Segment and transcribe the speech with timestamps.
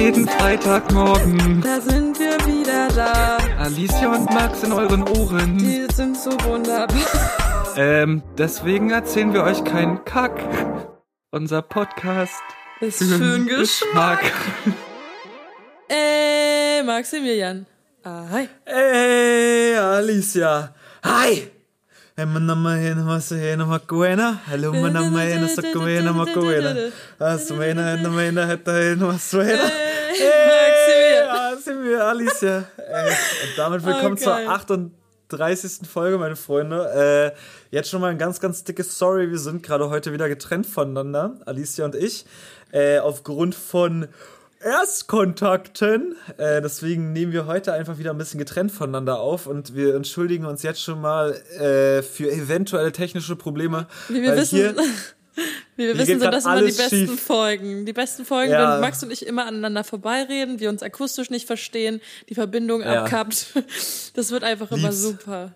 [0.00, 1.60] jeden Freitagmorgen.
[1.60, 3.36] Da sind wir wieder da.
[3.58, 5.58] Alicia und Max in euren Ohren.
[5.58, 6.88] Die sind so wunderbar.
[7.76, 10.40] Ähm, deswegen erzählen wir euch keinen Kack.
[11.30, 12.42] Unser Podcast
[12.80, 14.32] ist für den Geschmack.
[15.88, 17.66] Ey, Maximilian.
[18.02, 18.48] Ah, hi.
[18.64, 20.74] Ey, Alicia.
[21.04, 21.50] Hi.
[22.16, 24.40] Hey, mein Name ist Marcelo Macuena.
[24.50, 26.74] Hallo, mein Name ist Macuena Macuena.
[27.18, 28.78] Was meine Name hat da
[30.12, 32.58] Hey, sind wir Alicia.
[32.58, 35.88] Und damit willkommen zur 38.
[35.88, 37.32] Folge, meine Freunde.
[37.32, 39.30] Äh, jetzt schon mal ein ganz, ganz dickes Sorry.
[39.30, 42.24] Wir sind gerade heute wieder getrennt voneinander, Alicia und ich.
[42.72, 44.08] Äh, aufgrund von
[44.60, 46.16] Erstkontakten.
[46.38, 50.44] Äh, deswegen nehmen wir heute einfach wieder ein bisschen getrennt voneinander auf und wir entschuldigen
[50.44, 53.86] uns jetzt schon mal äh, für eventuelle technische Probleme.
[54.08, 54.56] Wie wir wissen.
[54.56, 54.74] Hier,
[55.76, 57.20] wie wir wissen, sind das immer die besten schief.
[57.20, 57.86] Folgen.
[57.86, 58.74] Die besten Folgen, ja.
[58.74, 63.04] wenn Max und ich immer aneinander vorbeireden, wir uns akustisch nicht verstehen, die Verbindung ja.
[63.04, 63.46] abkappt.
[64.14, 64.82] Das wird einfach Lieb's.
[64.82, 65.54] immer super.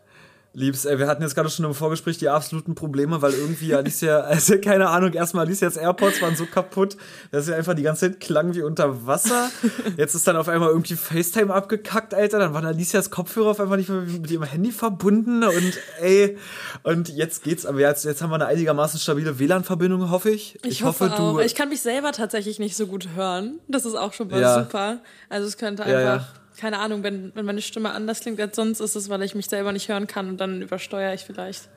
[0.56, 4.20] Liebs, ey, wir hatten jetzt gerade schon im Vorgespräch die absoluten Probleme, weil irgendwie Alicia,
[4.20, 6.96] also keine Ahnung, erstmal Alicias AirPods waren so kaputt,
[7.32, 9.50] dass sie einfach die ganze Zeit klang wie unter Wasser.
[9.96, 12.38] Jetzt ist dann auf einmal irgendwie FaceTime abgekackt, Alter.
[12.38, 16.38] Dann waren Alicias Kopfhörer auf einmal nicht mehr mit ihrem Handy verbunden und ey,
[16.84, 20.56] und jetzt geht's, aber jetzt, jetzt haben wir eine einigermaßen stabile WLAN-Verbindung, hoffe ich.
[20.62, 21.40] Ich, ich hoffe, hoffe du.
[21.40, 23.58] Ich kann mich selber tatsächlich nicht so gut hören.
[23.66, 24.62] Das ist auch schon mal ja.
[24.62, 25.00] super.
[25.28, 26.00] Also es könnte einfach.
[26.00, 29.22] Ja, ja keine Ahnung, wenn, wenn meine Stimme anders klingt als sonst, ist es, weil
[29.22, 31.68] ich mich selber nicht hören kann und dann übersteuere ich vielleicht.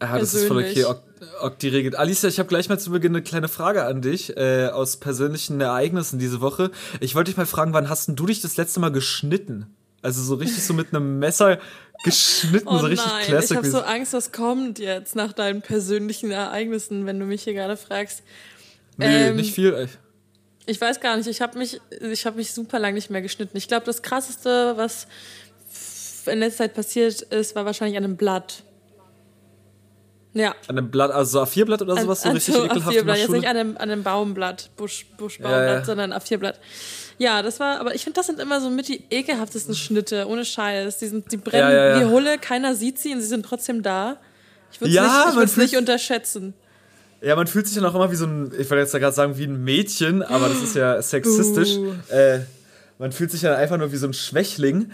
[0.00, 0.84] Ja, das ist voll okay.
[1.40, 1.96] Okti regelt.
[1.96, 5.60] Alicia, ich habe gleich mal zu Beginn eine kleine Frage an dich äh, aus persönlichen
[5.60, 6.72] Ereignissen diese Woche.
[6.98, 9.66] Ich wollte dich mal fragen, wann hast du dich das letzte Mal geschnitten?
[10.02, 11.60] Also so richtig so mit einem Messer
[12.02, 13.50] geschnitten, oh so richtig nein, Classic.
[13.52, 17.54] Ich habe so Angst, was kommt jetzt nach deinen persönlichen Ereignissen, wenn du mich hier
[17.54, 18.24] gerade fragst.
[18.96, 19.88] Nee, ähm, nicht viel.
[20.66, 21.26] Ich weiß gar nicht.
[21.26, 23.56] Ich habe mich, ich habe mich super lang nicht mehr geschnitten.
[23.56, 25.06] Ich glaube, das krasseste, was
[26.26, 28.62] in letzter Zeit passiert ist, war wahrscheinlich an einem Blatt.
[30.34, 30.54] Ja.
[30.68, 33.56] An einem Blatt, also A4-Blatt oder sowas, an, so richtig ekelhaft A4-Blatt, jetzt nicht an
[33.56, 35.84] einem, an einem Baumblatt, Busch, Buschbaumblatt, ja, ja.
[35.84, 36.58] sondern A4-Blatt.
[37.18, 40.44] Ja, das war, aber ich finde, das sind immer so mit die ekelhaftesten Schnitte, ohne
[40.44, 40.98] Scheiß.
[40.98, 44.16] Die, sind, die brennen ja, wie Hulle, keiner sieht sie und sie sind trotzdem da.
[44.72, 46.54] Ich würde es nicht, nicht unterschätzen.
[47.22, 49.38] Ja, man fühlt sich dann auch immer wie so ein, ich wollte jetzt gerade sagen,
[49.38, 51.76] wie ein Mädchen, aber das ist ja sexistisch.
[51.76, 51.92] Uh.
[52.12, 52.40] Äh,
[52.98, 54.90] man fühlt sich dann einfach nur wie so ein Schwächling.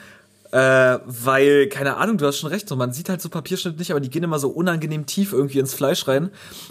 [0.51, 3.91] Äh, weil, keine Ahnung, du hast schon recht, so, man sieht halt so Papierschnitt nicht,
[3.91, 6.31] aber die gehen immer so unangenehm tief irgendwie ins Fleisch rein.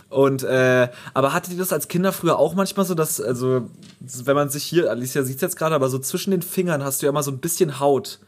[0.09, 3.69] Und, äh, aber hattet ihr das als Kinder früher auch manchmal so, dass, also,
[3.99, 7.01] wenn man sich hier, Alicia sieht es jetzt gerade, aber so zwischen den Fingern hast
[7.01, 8.19] du ja immer so ein bisschen Haut.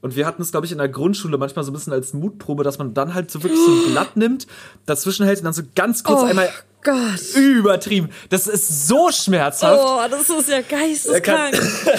[0.00, 2.62] Und wir hatten es, glaube ich, in der Grundschule manchmal so ein bisschen als Mutprobe,
[2.62, 4.46] dass man dann halt so wirklich so ein Blatt nimmt,
[4.86, 6.48] dazwischen hält und dann so ganz kurz oh, einmal
[6.84, 7.34] Gott.
[7.34, 8.10] übertrieben.
[8.28, 9.80] Das ist so schmerzhaft.
[9.82, 11.54] Oh, das ist ja geisteskrank.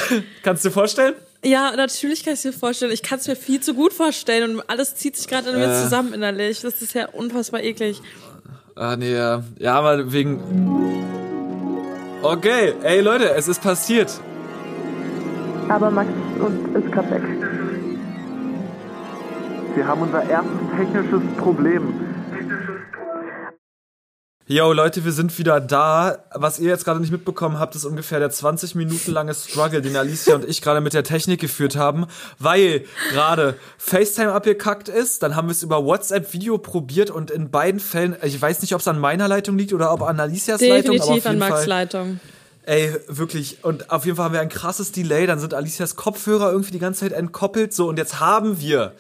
[0.07, 1.15] Kann, kannst du dir vorstellen?
[1.43, 2.91] Ja, natürlich kann ich dir vorstellen.
[2.91, 5.71] Ich kann es mir viel zu gut vorstellen und alles zieht sich gerade in mir
[5.71, 5.83] äh.
[5.83, 6.61] zusammen innerlich.
[6.61, 8.01] Das ist ja unfassbar eklig.
[8.75, 9.43] Ah, nee, ja.
[9.57, 10.41] Ja, aber wegen.
[12.21, 14.11] Okay, ey Leute, es ist passiert.
[15.69, 16.09] Aber Max
[16.73, 17.68] ist gerade weg.
[19.75, 21.93] Wir haben unser erstes technisches Problem.
[24.47, 26.25] Yo, Leute, wir sind wieder da.
[26.33, 29.95] Was ihr jetzt gerade nicht mitbekommen habt, ist ungefähr der 20 Minuten lange Struggle, den
[29.95, 32.07] Alicia und ich gerade mit der Technik geführt haben,
[32.39, 35.21] weil gerade FaceTime abgekackt ist.
[35.21, 38.81] Dann haben wir es über WhatsApp-Video probiert und in beiden Fällen, ich weiß nicht, ob
[38.81, 40.95] es an meiner Leitung liegt oder ob an Alicias Leitung.
[40.95, 42.19] Definitiv an Max Fall, Leitung.
[42.63, 43.63] Ey, wirklich.
[43.63, 45.27] Und auf jeden Fall haben wir ein krasses Delay.
[45.27, 47.71] Dann sind Alicias Kopfhörer irgendwie die ganze Zeit entkoppelt.
[47.73, 48.93] So, und jetzt haben wir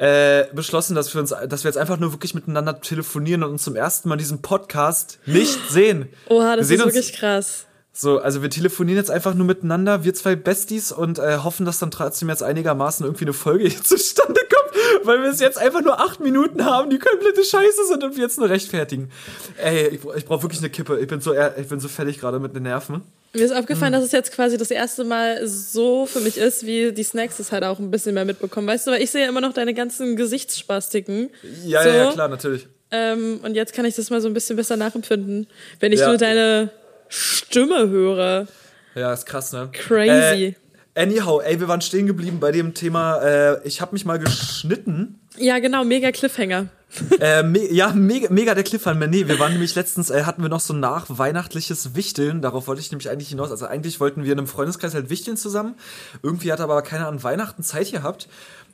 [0.00, 3.64] äh, beschlossen, dass wir uns, dass wir jetzt einfach nur wirklich miteinander telefonieren und uns
[3.64, 6.08] zum ersten Mal diesen Podcast nicht sehen.
[6.30, 7.66] Oha, das ist wirklich krass.
[7.92, 11.80] So, also wir telefonieren jetzt einfach nur miteinander, wir zwei Besties und äh, hoffen, dass
[11.80, 15.82] dann trotzdem jetzt einigermaßen irgendwie eine Folge hier zustande kommt, weil wir es jetzt einfach
[15.82, 19.10] nur acht Minuten haben, die komplette Scheiße sind und wir jetzt nur rechtfertigen.
[19.58, 20.98] Ey, ich, ich brauche wirklich eine Kippe.
[20.98, 23.02] Ich bin so, ich bin so fertig gerade mit den Nerven.
[23.32, 24.00] Mir ist aufgefallen, hm.
[24.00, 27.52] dass es jetzt quasi das erste Mal so für mich ist, wie die Snacks es
[27.52, 28.66] halt auch ein bisschen mehr mitbekommen.
[28.66, 31.30] Weißt du, weil ich sehe ja immer noch deine ganzen Gesichtsspastiken.
[31.64, 31.88] Ja, so.
[31.88, 32.66] ja, ja, klar, natürlich.
[32.90, 35.46] Ähm, und jetzt kann ich das mal so ein bisschen besser nachempfinden,
[35.78, 36.08] wenn ich ja.
[36.08, 36.70] nur deine
[37.08, 38.48] Stimme höre.
[38.96, 39.68] Ja, ist krass, ne?
[39.72, 40.56] Crazy.
[40.94, 44.18] Äh, anyhow, ey, wir waren stehen geblieben bei dem Thema, äh, ich habe mich mal
[44.18, 45.20] geschnitten.
[45.36, 46.66] Ja, genau, mega Cliffhanger
[47.20, 49.06] äh, me ja, mega, mega der Cliffhanger.
[49.06, 52.42] Nee, wir waren nämlich letztens, äh, hatten wir noch so nach weihnachtliches Wichteln.
[52.42, 53.50] Darauf wollte ich nämlich eigentlich hinaus.
[53.50, 55.74] Also eigentlich wollten wir in einem Freundeskreis halt wichteln zusammen.
[56.22, 58.28] Irgendwie hat aber keiner an Weihnachten Zeit gehabt.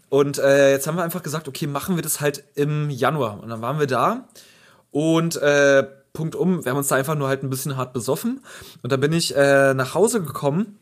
[0.08, 3.42] Und äh, jetzt haben wir einfach gesagt, okay, machen wir das halt im Januar.
[3.42, 4.28] Und dann waren wir da.
[4.92, 6.64] Und äh, Punkt um.
[6.64, 8.40] Wir haben uns da einfach nur halt ein bisschen hart besoffen.
[8.82, 10.78] Und dann bin ich äh, nach Hause gekommen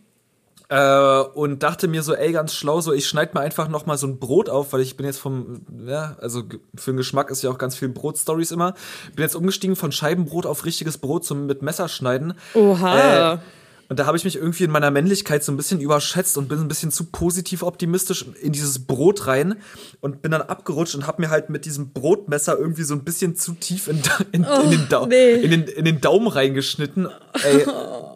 [0.68, 3.98] äh, und dachte mir so, ey, ganz schlau, so ich schneide mir einfach noch mal
[3.98, 6.42] so ein Brot auf, weil ich bin jetzt vom, ja, also
[6.74, 8.74] für den Geschmack ist ja auch ganz viel Brotstories immer.
[9.14, 12.34] Bin jetzt umgestiegen von Scheibenbrot auf richtiges Brot zum mit Messer schneiden.
[12.54, 13.34] Oha.
[13.34, 13.38] Äh,
[13.88, 16.58] und da habe ich mich irgendwie in meiner Männlichkeit so ein bisschen überschätzt und bin
[16.58, 19.56] ein bisschen zu positiv optimistisch in dieses Brot rein
[20.00, 23.36] und bin dann abgerutscht und habe mir halt mit diesem Brotmesser irgendwie so ein bisschen
[23.36, 24.00] zu tief in,
[24.32, 25.34] in, oh, in, den, da nee.
[25.34, 27.08] in, den, in den Daumen reingeschnitten.
[27.42, 27.66] Ey,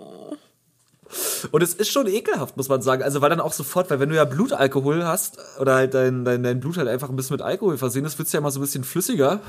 [1.50, 3.02] Und es ist schon ekelhaft, muss man sagen.
[3.02, 6.42] Also, weil dann auch sofort, weil wenn du ja Blutalkohol hast oder halt dein, dein,
[6.42, 8.62] dein Blut halt einfach ein bisschen mit Alkohol versehen ist, wird's ja immer so ein
[8.62, 9.40] bisschen flüssiger.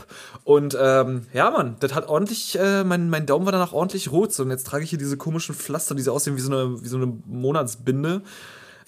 [0.44, 4.34] Und ähm, ja, Mann, das hat ordentlich, äh, mein, mein Daumen war danach ordentlich rot.
[4.34, 6.84] So, und jetzt trage ich hier diese komischen Pflaster, die so aussehen wie so eine,
[6.84, 8.22] wie so eine Monatsbinde.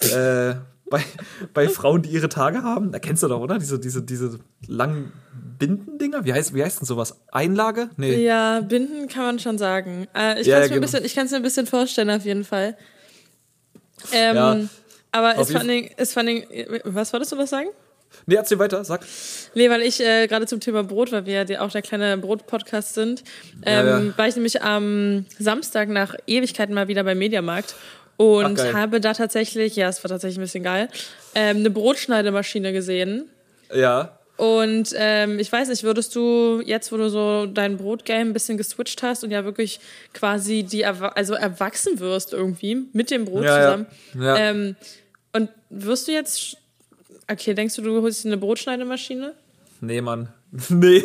[0.00, 0.54] äh,
[0.92, 1.02] bei,
[1.54, 2.92] bei Frauen, die ihre Tage haben.
[2.92, 3.58] Da kennst du doch, oder?
[3.58, 5.10] Diese, diese, diese langen
[5.58, 6.24] Bindendinger?
[6.24, 7.22] Wie heißt, wie heißt denn sowas?
[7.32, 7.88] Einlage?
[7.96, 8.22] Nee.
[8.22, 10.06] Ja, Binden kann man schon sagen.
[10.14, 11.30] Äh, ich ja, kann es ja, mir, genau.
[11.30, 12.76] mir ein bisschen vorstellen, auf jeden Fall.
[14.12, 14.60] Ähm, ja,
[15.12, 16.44] aber ist vor, allen ist vor allen
[16.84, 17.68] was wolltest du was sagen?
[18.26, 19.04] Nee, erzähl weiter, sag.
[19.54, 22.94] Nee, weil ich äh, gerade zum Thema Brot, weil wir ja auch der kleine Brot-Podcast
[22.94, 23.24] sind,
[23.64, 24.18] ähm, ja, ja.
[24.18, 27.74] war ich nämlich am Samstag nach Ewigkeiten mal wieder beim Mediamarkt
[28.16, 30.88] und Ach, habe da tatsächlich, ja, es war tatsächlich ein bisschen geil,
[31.34, 33.28] ähm, eine Brotschneidemaschine gesehen.
[33.74, 34.18] Ja.
[34.42, 38.58] Und ähm, ich weiß nicht, würdest du jetzt, wo du so dein Brotgame ein bisschen
[38.58, 39.78] geswitcht hast und ja wirklich
[40.14, 43.86] quasi die also erwachsen wirst irgendwie mit dem Brot ja, zusammen.
[44.14, 44.22] Ja.
[44.24, 44.36] Ja.
[44.38, 44.74] Ähm,
[45.32, 46.56] und wirst du jetzt,
[47.30, 49.32] okay, denkst du, du holst dir eine Brotschneidemaschine?
[49.80, 50.26] Nee, Mann.
[50.70, 51.04] nee.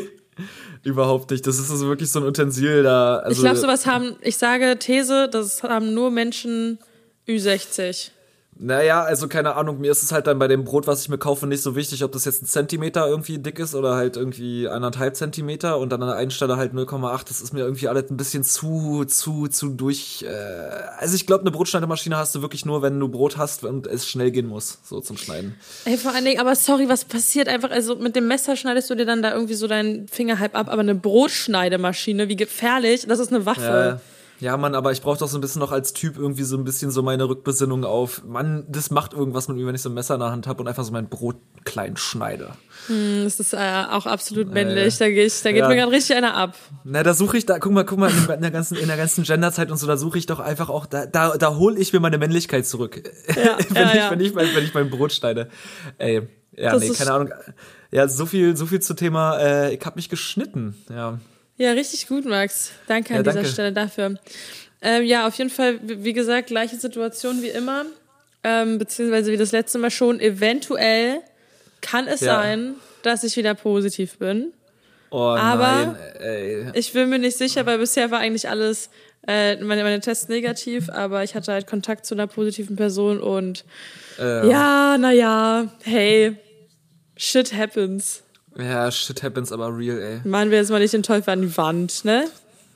[0.82, 1.46] Überhaupt nicht.
[1.46, 3.18] Das ist also wirklich so ein Utensil da.
[3.18, 6.80] Also ich glaube, sowas haben, ich sage These, das haben nur Menschen
[7.28, 8.10] Ü60.
[8.60, 11.18] Naja, also keine Ahnung, mir ist es halt dann bei dem Brot, was ich mir
[11.18, 14.68] kaufe, nicht so wichtig, ob das jetzt ein Zentimeter irgendwie dick ist oder halt irgendwie
[14.68, 17.28] anderthalb Zentimeter und dann an der einen Stelle halt 0,8.
[17.28, 20.26] Das ist mir irgendwie alles ein bisschen zu, zu, zu durch.
[20.28, 23.86] Äh also ich glaube, eine Brotschneidemaschine hast du wirklich nur, wenn du Brot hast und
[23.86, 25.56] es schnell gehen muss, so zum Schneiden.
[25.86, 27.70] Ey, vor allen Dingen, aber sorry, was passiert einfach?
[27.70, 30.68] Also mit dem Messer schneidest du dir dann da irgendwie so deinen Finger halb ab,
[30.70, 34.00] aber eine Brotschneidemaschine, wie gefährlich, das ist eine Waffe.
[34.02, 36.58] Äh ja, Mann, aber ich brauche doch so ein bisschen noch als Typ irgendwie so
[36.58, 39.90] ein bisschen so meine Rückbesinnung auf, Mann, das macht irgendwas mit mir, wenn ich so
[39.90, 42.52] ein Messer in der Hand habe und einfach so mein Brot klein schneide.
[42.88, 44.96] Hm, das ist äh, auch absolut männlich.
[44.96, 45.68] Äh, da, geh ich, da geht ja.
[45.68, 46.56] mir gerade richtig einer ab.
[46.84, 49.24] Na, da suche ich, da, guck mal, guck mal, in der ganzen, in der ganzen
[49.24, 52.00] Genderzeit und so, da suche ich doch einfach auch, da, da, da hole ich mir
[52.00, 53.02] meine Männlichkeit zurück.
[53.30, 55.50] Ja, wenn, ja, ich, wenn, ich, wenn ich mein Brot schneide.
[55.98, 57.34] Ey, ja, das nee, keine Ahnung.
[57.92, 61.20] Ja, so viel, so viel zu Thema, äh, ich habe mich geschnitten, ja.
[61.58, 62.72] Ja, richtig gut, Max.
[62.88, 64.18] Danke an ja, dieser Stelle dafür.
[64.82, 67.86] Ähm, ja, auf jeden Fall, wie gesagt, gleiche Situation wie immer.
[68.44, 70.20] Ähm, beziehungsweise wie das letzte Mal schon.
[70.20, 71.22] Eventuell
[71.82, 72.36] kann es ja.
[72.36, 74.54] sein, dass ich wieder positiv bin.
[75.10, 76.66] Oh Aber nein, ey.
[76.74, 78.90] ich bin mir nicht sicher, weil bisher war eigentlich alles,
[79.26, 83.64] äh, meine, meine Tests negativ, aber ich hatte halt Kontakt zu einer positiven Person und
[84.20, 84.50] ähm.
[84.50, 86.36] ja, naja, hey,
[87.16, 88.24] shit happens.
[88.58, 90.22] Ja, shit happens aber real, ey.
[90.24, 92.26] Machen wir jetzt mal nicht den Teufel an die Wand, ne?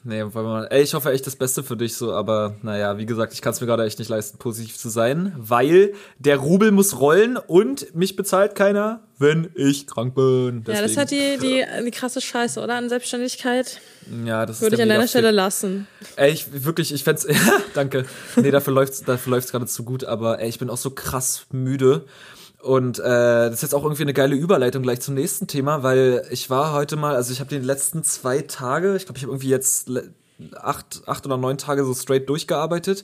[0.04, 3.06] Nee, weil man, ey, ich hoffe echt das Beste für dich so, aber naja, wie
[3.06, 6.72] gesagt, ich kann es mir gerade echt nicht leisten, positiv zu sein, weil der Rubel
[6.72, 10.64] muss rollen und mich bezahlt keiner, wenn ich krank bin.
[10.66, 10.76] Deswegen.
[10.76, 12.76] Ja, das hat die, die, die krasse Scheiße, oder?
[12.76, 13.80] An Selbstständigkeit.
[14.26, 15.86] Ja, das Würde ich an deiner Stelle lassen.
[16.16, 18.06] Ey, ich wirklich, ich fände ja, danke.
[18.38, 21.46] Nee, dafür läuft's, dafür läuft's gerade zu gut, aber ey, ich bin auch so krass
[21.52, 22.06] müde.
[22.62, 26.26] Und äh, das ist jetzt auch irgendwie eine geile Überleitung gleich zum nächsten Thema, weil
[26.30, 29.34] ich war heute mal, also ich habe die letzten zwei Tage, ich glaube, ich habe
[29.34, 29.90] irgendwie jetzt
[30.56, 33.04] acht, acht oder neun Tage so straight durchgearbeitet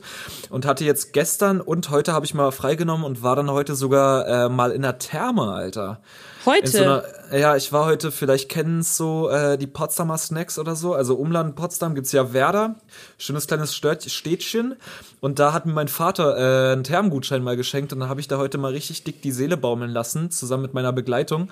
[0.50, 4.28] und hatte jetzt gestern und heute habe ich mal freigenommen und war dann heute sogar
[4.28, 6.02] äh, mal in der Therme, Alter.
[6.46, 6.68] Heute?
[6.68, 10.94] So einer, ja, ich war heute, vielleicht kennen so äh, die Potsdamer Snacks oder so.
[10.94, 12.76] Also Umland Potsdam gibt's ja Werder.
[13.18, 14.76] Schönes kleines Städtchen.
[15.20, 18.28] Und da hat mir mein Vater äh, einen Thermengutschein mal geschenkt und dann habe ich
[18.28, 21.50] da heute mal richtig dick die Seele baumeln lassen, zusammen mit meiner Begleitung.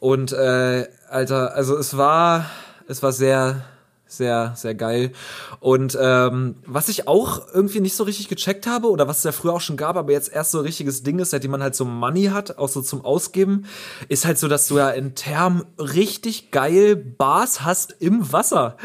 [0.00, 2.46] Und äh, Alter, also es war,
[2.86, 3.64] es war sehr,
[4.08, 5.12] sehr, sehr geil.
[5.60, 9.32] Und ähm, was ich auch irgendwie nicht so richtig gecheckt habe oder was es ja
[9.32, 11.76] früher auch schon gab, aber jetzt erst so ein richtiges Ding ist, seitdem man halt
[11.76, 13.66] so Money hat, auch so zum Ausgeben,
[14.08, 18.76] ist halt so, dass du ja in Therm richtig geil Bars hast im Wasser.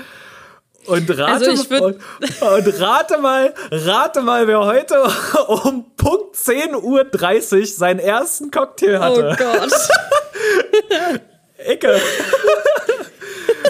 [0.86, 1.98] Und rate, also mal, und,
[2.42, 5.02] und, rate mal, rate mal, wer heute
[5.48, 9.30] um Punkt 10.30 Uhr seinen ersten Cocktail hatte.
[9.32, 9.72] Oh Gott.
[11.58, 12.02] Ecke.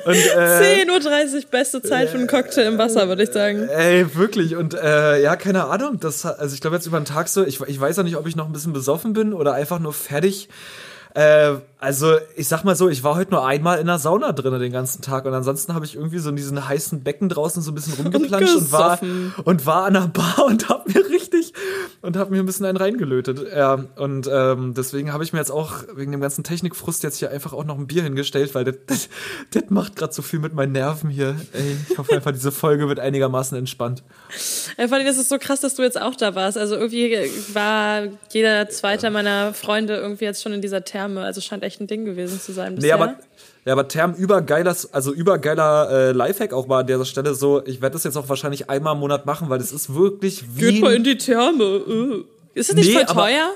[0.05, 3.67] Und, äh, 10.30 Uhr, beste Zeit für einen Cocktail im Wasser, würde ich sagen.
[3.69, 4.55] Ey, wirklich.
[4.55, 5.99] Und äh, ja, keine Ahnung.
[5.99, 8.27] Das, also ich glaube jetzt über den Tag so, ich, ich weiß ja nicht, ob
[8.27, 10.49] ich noch ein bisschen besoffen bin oder einfach nur fertig.
[11.13, 14.57] Äh, also, ich sag mal so, ich war heute nur einmal in der Sauna drin
[14.57, 17.71] den ganzen Tag und ansonsten habe ich irgendwie so in diesen heißen Becken draußen so
[17.71, 18.99] ein bisschen rumgeplanscht und, und war
[19.43, 21.51] und war an der Bar und hab mir richtig
[22.01, 23.45] und hab mir ein bisschen einen reingelötet.
[23.53, 27.31] Ja, und ähm, deswegen habe ich mir jetzt auch wegen dem ganzen Technikfrust jetzt hier
[27.31, 29.09] einfach auch noch ein Bier hingestellt, weil das, das,
[29.51, 31.35] das macht gerade so viel mit meinen Nerven hier.
[31.51, 34.03] Ey, ich hoffe einfach, diese Folge wird einigermaßen entspannt.
[34.77, 36.57] Ja, vor allem ist es so krass, dass du jetzt auch da warst.
[36.57, 41.02] Also irgendwie war jeder zweite meiner Freunde irgendwie jetzt schon in dieser Therme.
[41.17, 42.97] Also scheint echt ein Ding gewesen zu sein bisher.
[42.97, 43.15] Nee, aber
[43.65, 47.65] ja, aber Term übergeiler, also übergeiler äh, Lifehack auch mal an dieser Stelle so.
[47.65, 50.71] Ich werde das jetzt auch wahrscheinlich einmal im Monat machen, weil das ist wirklich wie.
[50.73, 51.81] Geht mal in die Therme.
[51.87, 52.23] Uh.
[52.53, 53.51] Ist es nicht nee, voll teuer?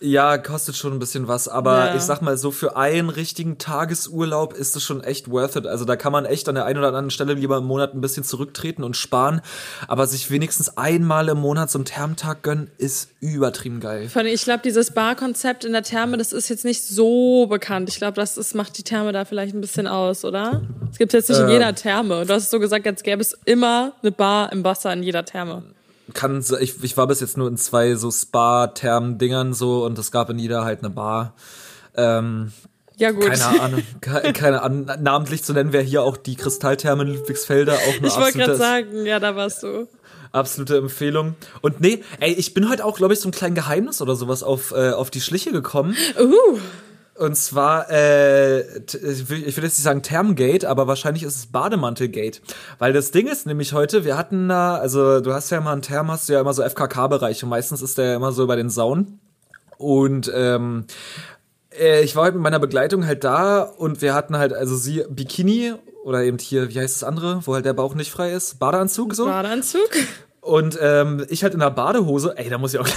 [0.00, 1.96] Ja, kostet schon ein bisschen was, aber ja.
[1.96, 5.66] ich sag mal so für einen richtigen Tagesurlaub ist es schon echt worth it.
[5.66, 8.00] Also da kann man echt an der einen oder anderen Stelle lieber im Monat ein
[8.00, 9.40] bisschen zurücktreten und sparen,
[9.88, 14.08] aber sich wenigstens einmal im Monat zum Thermtag gönnen ist übertrieben geil.
[14.08, 17.88] Vor allem, ich glaube, dieses Barkonzept in der Therme, das ist jetzt nicht so bekannt.
[17.88, 20.62] Ich glaube, das ist, macht die Therme da vielleicht ein bisschen aus, oder?
[20.92, 22.24] Es gibt jetzt nicht äh, in jeder Therme.
[22.24, 25.62] Du hast so gesagt, als gäbe es immer eine Bar im Wasser in jeder Therme
[26.14, 30.30] kann, ich, ich war bis jetzt nur in zwei so Spa-Therm-Dingern so und es gab
[30.30, 31.34] in jeder halt eine Bar.
[31.96, 32.52] Ähm,
[32.96, 33.26] ja, gut.
[33.26, 38.00] Keine Ahnung, keine Ahnung, namentlich zu nennen wäre hier auch die Kristalltherme in Ludwigsfelder auch
[38.00, 39.88] nur Ich wollte gerade sagen, ja, da warst du.
[40.32, 41.36] Absolute Empfehlung.
[41.62, 44.42] Und nee, ey, ich bin heute auch, glaube ich, so ein kleines Geheimnis oder sowas
[44.42, 45.96] auf, äh, auf die Schliche gekommen.
[46.20, 46.58] Uh.
[47.18, 52.40] Und zwar, äh, ich will jetzt nicht sagen Thermgate, aber wahrscheinlich ist es Bademantelgate.
[52.78, 55.82] Weil das Ding ist nämlich heute, wir hatten da, also du hast ja immer einen
[55.82, 58.70] Therm, hast du ja immer so FKK-Bereich und meistens ist der immer so bei den
[58.70, 59.18] Saunen.
[59.78, 60.84] Und ähm,
[61.76, 65.04] äh, ich war heute mit meiner Begleitung halt da und wir hatten halt, also sie
[65.10, 68.60] Bikini oder eben hier, wie heißt das andere, wo halt der Bauch nicht frei ist?
[68.60, 69.24] Badeanzug so?
[69.26, 69.90] Badeanzug.
[70.40, 72.88] Und ähm, ich halt in der Badehose, ey, da muss ich auch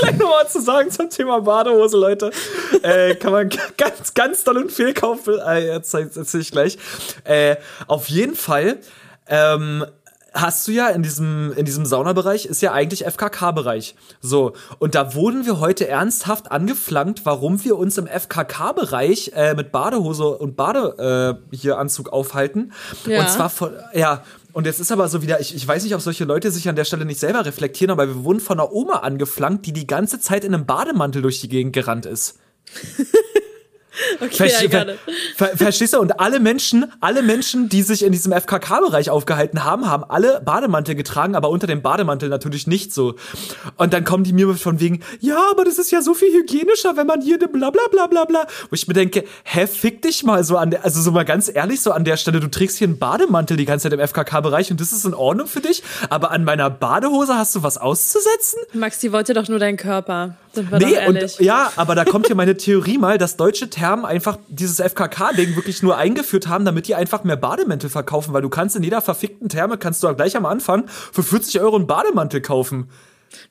[0.00, 2.30] gleich noch was zu sagen zum Thema Badehose, Leute.
[2.82, 5.38] äh, kann man ganz, ganz doll und viel kaufen.
[5.38, 6.78] Äh, jetzt erzähl ich gleich.
[7.24, 8.78] Äh, auf jeden Fall
[9.26, 9.84] ähm,
[10.32, 13.94] hast du ja in diesem, in diesem Saunabereich ist ja eigentlich FKK-Bereich.
[14.20, 14.52] So.
[14.78, 20.26] Und da wurden wir heute ernsthaft angeflankt, warum wir uns im FKK-Bereich äh, mit Badehose
[20.26, 22.72] und Bade äh, hier Anzug aufhalten.
[23.06, 23.20] Ja.
[23.20, 26.00] Und zwar von, ja, und jetzt ist aber so wieder, ich, ich weiß nicht, ob
[26.00, 29.00] solche Leute sich an der Stelle nicht selber reflektieren, aber wir wurden von einer Oma
[29.00, 32.38] angeflankt, die die ganze Zeit in einem Bademantel durch die Gegend gerannt ist.
[34.20, 34.84] Okay, Verste ja,
[35.36, 36.00] ver verstehst du?
[36.00, 40.94] Und alle Menschen, alle Menschen, die sich in diesem FKK-Bereich aufgehalten haben, haben alle Bademantel
[40.94, 43.14] getragen, aber unter dem Bademantel natürlich nicht so.
[43.76, 46.96] Und dann kommen die mir von wegen, ja, aber das ist ja so viel hygienischer,
[46.96, 48.46] wenn man hier ne bla bla bla bla bla.
[48.68, 51.50] Wo ich mir denke, hä, fick dich mal so an der, also so mal ganz
[51.52, 54.70] ehrlich, so an der Stelle, du trägst hier einen Bademantel die ganze Zeit im FKK-Bereich
[54.70, 58.60] und das ist in Ordnung für dich, aber an meiner Badehose hast du was auszusetzen?
[58.72, 60.36] Max, die wollte doch nur deinen Körper.
[60.52, 64.04] Sind wir nee, und ja, aber da kommt hier meine Theorie mal, dass deutsche Termen
[64.04, 68.48] einfach dieses FKK-Ding wirklich nur eingeführt haben, damit die einfach mehr Bademäntel verkaufen, weil du
[68.48, 72.40] kannst in jeder verfickten Therme, kannst du gleich am Anfang für 40 Euro einen Bademantel
[72.40, 72.88] kaufen.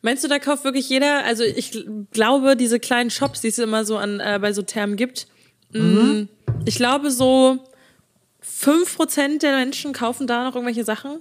[0.01, 3.83] Meinst du, da kauft wirklich jeder, also ich glaube, diese kleinen Shops, die es immer
[3.83, 5.27] so an, äh, bei so Thermen gibt,
[5.73, 6.29] mm, mhm.
[6.63, 7.57] ich glaube so
[8.41, 11.19] 5% der Menschen kaufen da noch irgendwelche Sachen.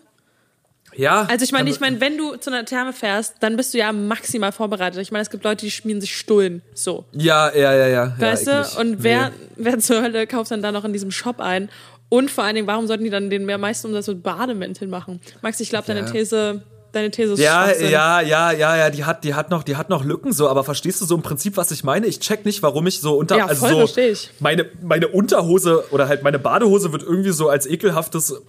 [0.96, 1.26] Ja.
[1.30, 3.92] Also ich meine, ich meine, wenn du zu einer Therme fährst, dann bist du ja
[3.92, 5.00] maximal vorbereitet.
[5.00, 6.62] Ich meine, es gibt Leute, die schmieren sich Stullen.
[6.74, 7.04] So.
[7.12, 8.14] Ja, ja, ja, ja.
[8.18, 8.80] Weißt ja, du?
[8.80, 9.34] Und wer, nee.
[9.56, 11.68] wer zur Hölle kauft dann da noch in diesem Shop ein?
[12.08, 15.20] Und vor allen Dingen, warum sollten die dann den mehr meisten Umsatz mit Bademänteln machen?
[15.42, 16.10] Max, ich glaube, deine ja.
[16.10, 19.76] These deine These ist Ja, ja, ja, ja, ja, die hat, die hat noch, die
[19.76, 22.06] hat noch Lücken so, aber verstehst du so im Prinzip, was ich meine?
[22.06, 24.30] Ich check nicht, warum ich so unter, ja, also so, ich.
[24.40, 28.40] meine, meine Unterhose oder halt meine Badehose wird irgendwie so als ekelhaftes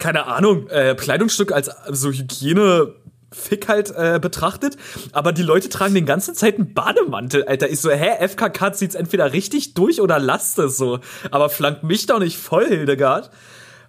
[0.00, 2.94] keine Ahnung, äh, Kleidungsstück als so Hygiene
[3.32, 4.76] Fick halt äh, betrachtet,
[5.12, 7.70] aber die Leute tragen den ganzen Zeit einen Bademantel, Alter.
[7.70, 10.98] Ich so, hä, FKK zieht's entweder richtig durch oder lasst es so.
[11.30, 13.30] Aber flank mich doch nicht voll, Hildegard.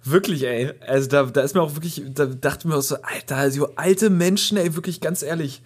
[0.04, 0.72] Wirklich, ey.
[0.86, 4.10] Also da, da ist mir auch wirklich, da dachte mir auch so, Alter, so alte
[4.10, 5.62] Menschen, ey, wirklich ganz ehrlich.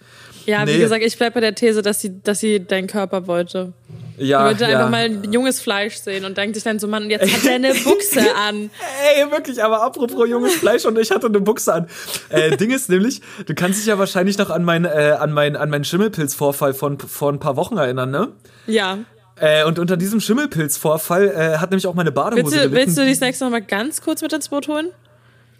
[0.47, 0.75] Ja, nee.
[0.75, 3.73] wie gesagt, ich bleib bei der These, dass sie, dass sie deinen Körper wollte.
[4.17, 4.79] Ja, ich wollte ja.
[4.79, 7.73] einfach mal junges Fleisch sehen und denkt sich dann so, Mann, jetzt hat er eine
[7.83, 8.71] Buchse an.
[9.15, 11.87] Ey, wirklich, aber apropos junges Fleisch und ich hatte eine Buchse an.
[12.29, 15.57] Äh, Ding ist nämlich, du kannst dich ja wahrscheinlich noch an meinen äh, an meinen
[15.57, 18.29] an meinen Schimmelpilzvorfall von vor ein paar Wochen erinnern, ne?
[18.67, 18.99] Ja.
[19.35, 22.75] Äh, und unter diesem Schimmelpilzvorfall äh, hat nämlich auch meine Badehose willst du, gelitten.
[22.87, 24.91] Willst du die Snacks noch mal ganz kurz mit ins Boot holen?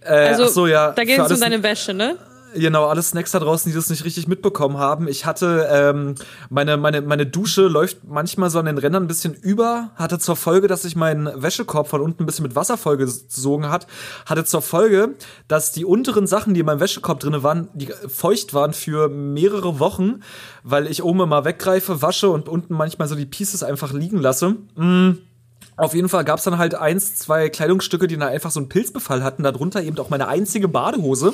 [0.02, 0.92] Äh, also, ach so, ja.
[0.92, 2.16] Da geht es um deine Wäsche, ne?
[2.56, 5.08] Genau, alle Snacks da draußen, die das nicht richtig mitbekommen haben.
[5.08, 6.16] Ich hatte, ähm,
[6.50, 10.36] meine, meine, meine Dusche läuft manchmal so an den Rändern ein bisschen über, hatte zur
[10.36, 13.88] Folge, dass sich mein Wäschekorb von unten ein bisschen mit Wasser vollgesogen hat,
[14.26, 15.16] hatte zur Folge,
[15.48, 19.80] dass die unteren Sachen, die in meinem Wäschekorb drin waren, die feucht waren für mehrere
[19.80, 20.22] Wochen,
[20.64, 24.56] weil ich oben immer weggreife, wasche und unten manchmal so die Pieces einfach liegen lasse.
[24.76, 25.18] Mm.
[25.78, 28.68] Auf jeden Fall gab es dann halt eins, zwei Kleidungsstücke, die dann einfach so einen
[28.68, 29.44] Pilzbefall hatten.
[29.44, 31.34] Darunter eben auch meine einzige Badehose.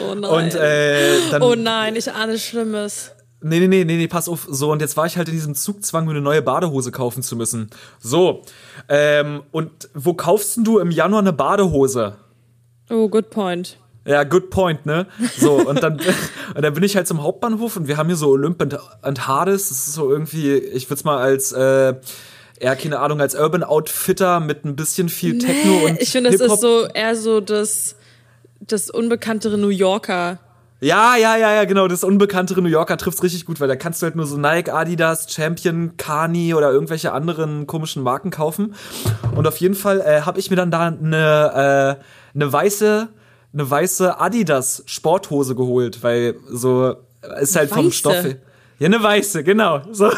[0.00, 0.30] Oh nein.
[0.30, 3.12] Und, äh, dann, oh nein, ich ahne Schlimmes.
[3.40, 4.48] Nee, nee, nee, nee, nee, pass auf.
[4.50, 7.36] So, und jetzt war ich halt in diesem Zugzwang, mir eine neue Badehose kaufen zu
[7.36, 7.70] müssen.
[8.00, 8.42] So,
[8.88, 12.16] ähm, und wo kaufst du im Januar eine Badehose?
[12.90, 13.78] Oh, good point.
[14.06, 15.06] Ja, good point, ne?
[15.36, 16.00] So, und dann,
[16.54, 19.28] und dann bin ich halt zum Hauptbahnhof und wir haben hier so Olymp und, und
[19.28, 19.68] Hades.
[19.68, 21.94] Das ist so irgendwie, ich würde es mal als, äh,
[22.64, 26.30] eher, keine Ahnung, als Urban Outfitter mit ein bisschen viel Techno nee, und Ich finde,
[26.30, 27.96] das ist so eher so das,
[28.60, 30.38] das unbekanntere New Yorker.
[30.80, 31.88] Ja, ja, ja, ja, genau.
[31.88, 34.70] Das unbekanntere New Yorker trifft's richtig gut, weil da kannst du halt nur so Nike,
[34.70, 38.74] Adidas, Champion, Kani oder irgendwelche anderen komischen Marken kaufen.
[39.34, 43.08] Und auf jeden Fall äh, habe ich mir dann da eine äh, eine weiße
[43.52, 46.96] eine weiße Adidas Sporthose geholt, weil so
[47.40, 47.92] ist halt vom Weiße?
[47.92, 48.24] Stoff.
[48.78, 49.82] Ja, eine weiße, genau.
[49.92, 50.10] So.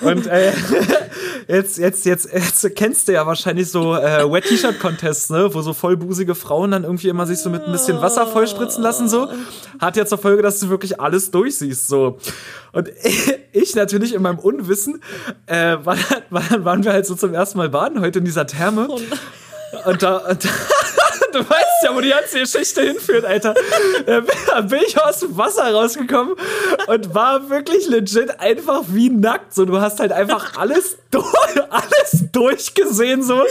[0.00, 0.52] Und äh,
[1.48, 5.62] jetzt, jetzt, jetzt, jetzt kennst du ja wahrscheinlich so äh, Wet T-Shirt Contests, ne, wo
[5.62, 9.28] so vollbusige Frauen dann irgendwie immer sich so mit ein bisschen Wasser vollspritzen lassen so.
[9.80, 12.18] Hat ja zur Folge, dass du wirklich alles durchsiehst so.
[12.72, 12.90] Und
[13.52, 15.02] ich natürlich in meinem Unwissen
[15.46, 15.96] äh, war,
[16.30, 18.88] war, waren wir halt so zum ersten Mal baden heute in dieser Therme.
[19.86, 20.48] Und da, und da
[21.32, 23.54] du weißt ja, wo die ganze Geschichte hinführt, Alter.
[24.06, 26.34] Da bin ich aus dem Wasser rausgekommen
[26.86, 29.54] und war wirklich legit einfach wie nackt.
[29.54, 31.24] So, du hast halt einfach alles, durch,
[31.70, 33.42] alles durchgesehen, so.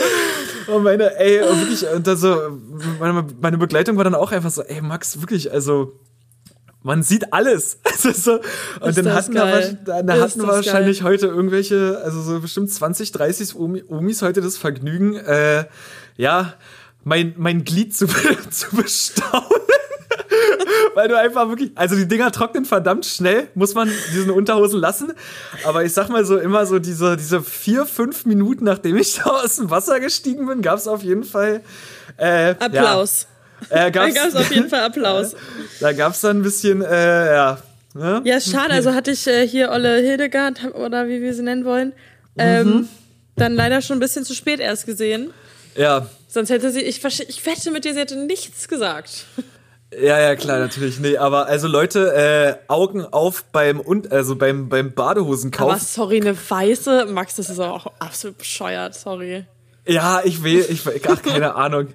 [0.68, 2.36] Und meine, ey, wirklich, und da so,
[3.00, 5.98] meine, meine Begleitung war dann auch einfach so, ey, Max, wirklich, also,
[6.84, 7.78] man sieht alles.
[8.04, 8.40] Also so,
[8.80, 9.78] und Ist dann hatten geil.
[9.84, 15.14] dann hatten wahrscheinlich heute irgendwelche, also so bestimmt 20, 30 Omi- Omis heute das Vergnügen,
[15.14, 15.66] äh,
[16.16, 16.54] ja,
[17.04, 18.06] mein, mein Glied zu,
[18.50, 19.46] zu bestaunen.
[20.94, 25.12] Weil du einfach wirklich, also die Dinger trocknen verdammt schnell, muss man diesen Unterhosen lassen.
[25.64, 29.30] Aber ich sag mal so, immer so diese, diese vier, fünf Minuten, nachdem ich da
[29.30, 31.62] aus dem Wasser gestiegen bin, gab's auf jeden Fall
[32.18, 33.26] äh, Applaus.
[33.70, 35.34] Ja, äh, Da gab's, gab es auf jeden Fall Applaus.
[35.80, 37.58] da gab's dann ein bisschen, äh, ja.
[37.94, 38.22] Ne?
[38.24, 38.72] Ja, schade.
[38.74, 41.92] Also hatte ich äh, hier Olle Hildegard oder wie wir sie nennen wollen,
[42.38, 42.88] ähm, Mhm.
[43.36, 45.30] dann leider schon ein bisschen zu spät erst gesehen.
[45.76, 49.26] Ja, Sonst hätte sie, ich, ich wette mit dir, sie hätte nichts gesagt.
[49.92, 50.98] Ja, ja, klar, natürlich.
[50.98, 55.70] Nee, aber also Leute, äh, Augen auf beim und also beim beim Badehosenkauf.
[55.70, 59.44] Aber sorry, eine weiße, Max, das ist auch absolut bescheuert, sorry.
[59.86, 61.88] Ja, ich will, ich ach, keine Ahnung.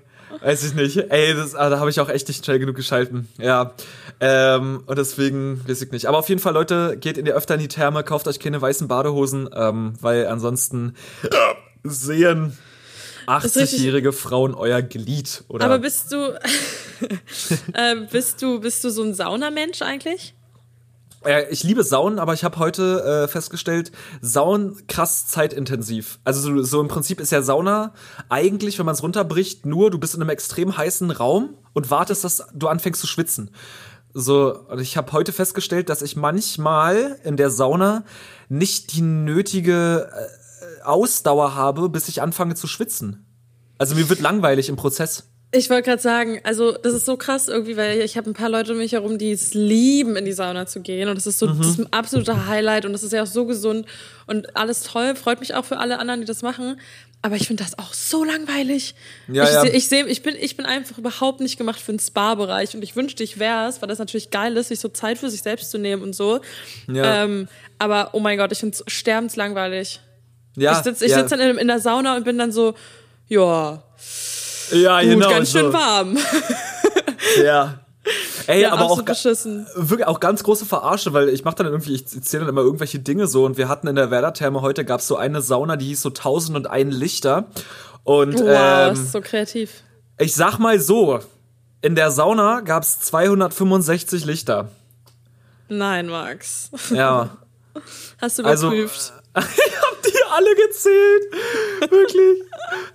[0.43, 0.97] Weiß ich nicht.
[1.10, 3.28] Ey, das, ah, da habe ich auch echt nicht schnell genug geschalten.
[3.39, 3.73] Ja.
[4.19, 6.06] Ähm, und deswegen weiß ich nicht.
[6.06, 8.62] Aber auf jeden Fall, Leute, geht in die öfter in die Therme, kauft euch keine
[8.62, 10.93] weißen Badehosen, ähm, weil ansonsten
[11.84, 12.67] sehen ist richtig-
[13.28, 15.44] 80-jährige Frauen euer Glied.
[15.48, 16.40] Oder Aber bist du,
[17.74, 20.34] äh, bist du, bist du so ein Saunamensch eigentlich?
[21.26, 26.20] Ja, ich liebe Saunen, aber ich habe heute äh, festgestellt, Saunen krass zeitintensiv.
[26.24, 27.94] Also so, so im Prinzip ist ja Sauna
[28.30, 32.24] eigentlich, wenn man es runterbricht, nur du bist in einem extrem heißen Raum und wartest,
[32.24, 33.52] dass du anfängst zu schwitzen.
[34.13, 38.04] So, und ich habe heute festgestellt, dass ich manchmal in der Sauna
[38.50, 40.28] nicht die nötige äh,
[40.88, 43.26] Ausdauer habe, bis ich anfange zu schwitzen.
[43.78, 45.30] Also mir wird langweilig im Prozess.
[45.54, 48.50] Ich wollte gerade sagen, also das ist so krass irgendwie, weil ich habe ein paar
[48.50, 51.08] Leute um mich herum, die es lieben, in die Sauna zu gehen.
[51.08, 53.45] Und das ist so das ist ein absoluter Highlight und das ist ja auch so
[53.45, 53.86] gesund
[54.26, 55.15] und alles toll.
[55.15, 56.80] Freut mich auch für alle anderen, die das machen.
[57.21, 58.93] Aber ich finde das auch so langweilig.
[59.30, 59.62] Ja, ich ja.
[59.62, 62.84] seh- ich, seh, ich, bin, ich bin einfach überhaupt nicht gemacht für den Spa-Bereich und
[62.84, 65.71] ich wünschte, ich wär's, weil das natürlich geil ist, sich so Zeit für sich selbst
[65.71, 66.41] zu nehmen und so.
[66.91, 67.23] Ja.
[67.23, 67.47] Ähm,
[67.80, 70.02] aber oh mein Gott, ich finde es sterbenslangweilig.
[70.58, 72.74] Ja, ich sitze ja, sitz dann in, in der Sauna und bin dann so,
[73.28, 73.82] ja,
[74.72, 75.74] ja, gut, genau, ganz schön so.
[75.74, 76.17] warm.
[77.43, 77.80] Ja.
[78.48, 79.67] Ey, Ja, aber auch, beschissen.
[79.76, 83.00] wirklich auch ganz große Verarsche, weil ich mache dann irgendwie, ich erzähle dann immer irgendwelche
[83.00, 86.02] Dinge so und wir hatten in der Werder-Therme heute gab's so eine Sauna, die hieß
[86.02, 87.46] so 1001 Lichter
[88.04, 89.84] und Wow, ähm, ist so kreativ.
[90.17, 91.20] ich sag mal so,
[91.82, 94.70] in der Sauna gab's 265 Lichter.
[95.67, 96.72] Nein, Max.
[96.91, 97.38] Ja.
[98.22, 99.12] Hast du Also, überprüft?
[99.36, 99.41] die
[100.32, 101.92] alle gezählt.
[101.92, 102.44] Wirklich.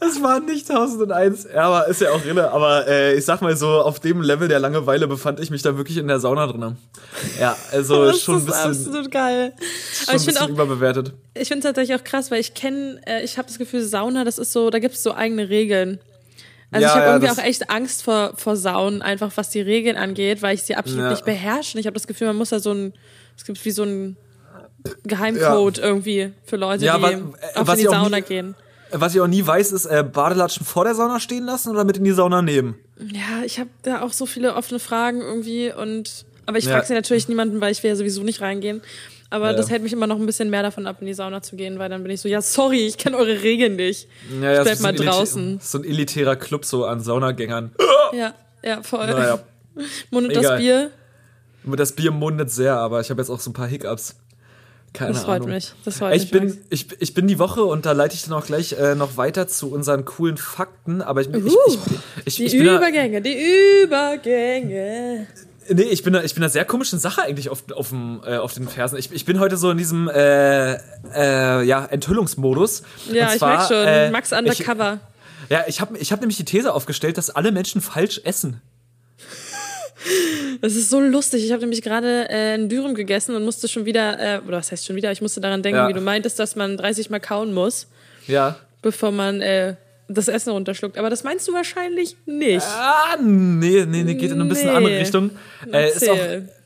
[0.01, 1.49] Es waren nicht 1001.
[1.55, 2.51] Ja, aber ist ja auch irre.
[2.51, 5.77] Aber äh, ich sag mal so, auf dem Level der Langeweile befand ich mich da
[5.77, 6.77] wirklich in der Sauna drin.
[7.41, 9.53] Ja, also das schon ein ist bisschen, absolut geil.
[9.93, 11.13] schon Aber ich finde auch, überbewertet.
[11.35, 14.39] ich finde tatsächlich auch krass, weil ich kenne, äh, ich habe das Gefühl, Sauna, das
[14.39, 16.01] ist so, da gibt es so eigene Regeln.
[16.73, 19.61] Also ja, ich habe ja, irgendwie auch echt Angst vor, vor Saunen, einfach was die
[19.61, 21.11] Regeln angeht, weil ich sie absolut ja.
[21.11, 21.79] nicht beherrsche.
[21.79, 22.95] Ich habe das Gefühl, man muss da so ein,
[23.37, 24.17] es gibt wie so ein
[25.05, 27.23] Geheimcode irgendwie für Leute, die was, äh,
[27.55, 28.55] auch in die Sauna nie, gehen.
[28.91, 31.97] Was ich auch nie weiß, ist äh, Badelatschen vor der Sauna stehen lassen oder mit
[31.97, 32.75] in die Sauna nehmen?
[32.99, 36.95] Ja, ich habe da auch so viele offene Fragen irgendwie und aber ich frage sie
[36.95, 38.83] natürlich niemanden, weil ich will ja sowieso nicht reingehen.
[39.31, 39.57] Aber ja.
[39.57, 41.79] das hält mich immer noch ein bisschen mehr davon ab, in die Sauna zu gehen,
[41.79, 44.07] weil dann bin ich so, ja, sorry, ich kenne eure Regeln nicht.
[44.43, 45.59] Ja, ja, ich bleib mal so draußen.
[45.63, 47.73] So ein elitärer Club so an Saunagängern.
[48.13, 49.07] Ja, ja, voll.
[49.07, 49.39] Naja.
[50.11, 50.91] Mundet das Bier?
[51.65, 54.17] Das Bier mundet sehr, aber ich habe jetzt auch so ein paar Hiccups.
[54.93, 55.51] Keine das freut Ahnung.
[55.51, 55.73] mich.
[55.85, 56.31] Das freut ich mich.
[56.31, 59.17] Bin, ich, ich bin die Woche und da leite ich dann auch gleich äh, noch
[59.17, 61.01] weiter zu unseren coolen Fakten.
[61.01, 61.79] Aber ich, uh, ich,
[62.27, 65.27] ich, ich, die Übergänge, da, die Übergänge.
[65.69, 68.37] Nee, ich bin da, ich bin da sehr komischen Sache eigentlich auf, auf, dem, äh,
[68.37, 68.99] auf den Fersen.
[68.99, 72.83] Ich, ich bin heute so in diesem äh, äh, ja, Enthüllungsmodus.
[73.11, 73.87] Ja, zwar, ich merk schon.
[73.87, 75.01] Äh, Max Undercover.
[75.45, 78.61] Ich, ja, ich habe ich hab nämlich die These aufgestellt, dass alle Menschen falsch essen.
[80.63, 81.45] Das ist so lustig.
[81.45, 84.71] Ich habe nämlich gerade äh, ein Dürüm gegessen und musste schon wieder, äh, oder was
[84.71, 85.89] heißt schon wieder, ich musste daran denken, ja.
[85.89, 87.89] wie du meintest, dass man 30 Mal kauen muss.
[88.29, 88.57] Ja.
[88.81, 89.75] Bevor man äh,
[90.07, 90.99] das Essen runterschluckt.
[90.99, 92.65] Aber das meinst du wahrscheinlich nicht.
[92.65, 94.77] Ah, nee, nee, nee, geht in eine bisschen nee.
[94.77, 95.31] andere Richtung.
[95.73, 96.19] Äh, ist, auch,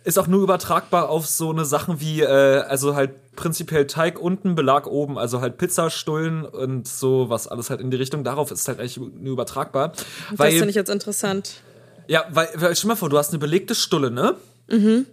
[0.05, 4.55] ist auch nur übertragbar auf so eine Sachen wie, äh, also halt prinzipiell Teig unten,
[4.55, 8.25] Belag oben, also halt Pizzastullen und so, was alles halt in die Richtung.
[8.25, 9.93] Darauf ist halt eigentlich nur übertragbar.
[10.37, 11.63] Das finde ich jetzt interessant.
[12.09, 14.37] Ja, weil, weil, stell mal vor, du hast eine belegte Stulle, ne?
[14.69, 15.07] Mhm.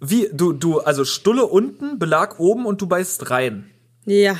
[0.00, 3.70] Wie, du, du, also Stulle unten, Belag oben und du beißt rein.
[4.04, 4.36] Ja.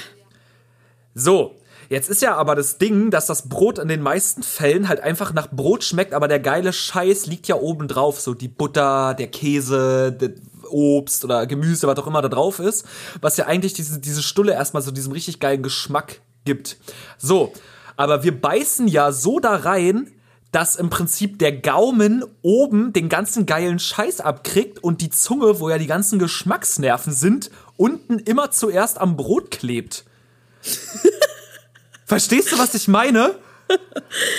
[1.14, 1.56] So,
[1.88, 5.32] Jetzt ist ja aber das Ding, dass das Brot in den meisten Fällen halt einfach
[5.32, 8.20] nach Brot schmeckt, aber der geile Scheiß liegt ja oben drauf.
[8.20, 10.32] So die Butter, der Käse, der
[10.70, 12.86] Obst oder Gemüse, was auch immer da drauf ist.
[13.20, 16.78] Was ja eigentlich diese, diese Stulle erstmal so diesem richtig geilen Geschmack gibt.
[17.18, 17.52] So,
[17.96, 20.10] aber wir beißen ja so da rein,
[20.54, 25.68] dass im Prinzip der Gaumen oben den ganzen geilen Scheiß abkriegt und die Zunge, wo
[25.68, 30.04] ja die ganzen Geschmacksnerven sind, unten immer zuerst am Brot klebt.
[32.06, 33.34] Verstehst du, was ich meine?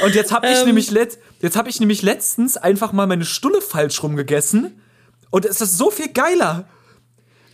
[0.05, 0.67] Und jetzt habe ich ähm.
[0.67, 4.81] nämlich jetzt habe ich nämlich letztens einfach mal meine Stulle falsch rumgegessen
[5.31, 6.65] und es ist so viel geiler.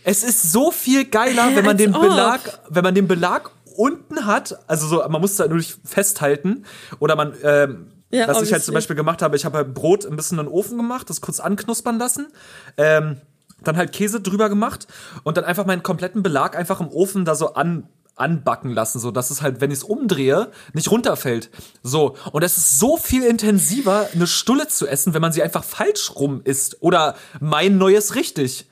[0.04, 4.58] Es ist so viel geiler, wenn man den Belag, wenn man den Belag unten hat,
[4.68, 6.64] also so, man muss da nur nicht festhalten
[6.98, 8.46] oder man ähm, ja, was obviously.
[8.46, 10.76] ich halt zum Beispiel gemacht habe, ich habe halt Brot ein bisschen in den Ofen
[10.76, 12.28] gemacht, das kurz anknuspern lassen,
[12.76, 13.20] ähm,
[13.64, 14.86] dann halt Käse drüber gemacht
[15.22, 19.10] und dann einfach meinen kompletten Belag einfach im Ofen da so an anbacken lassen, so
[19.10, 21.50] dass es halt, wenn ich es umdrehe, nicht runterfällt.
[21.82, 22.16] So.
[22.32, 26.14] Und es ist so viel intensiver, eine Stulle zu essen, wenn man sie einfach falsch
[26.14, 26.82] rum isst.
[26.82, 28.66] Oder mein neues richtig.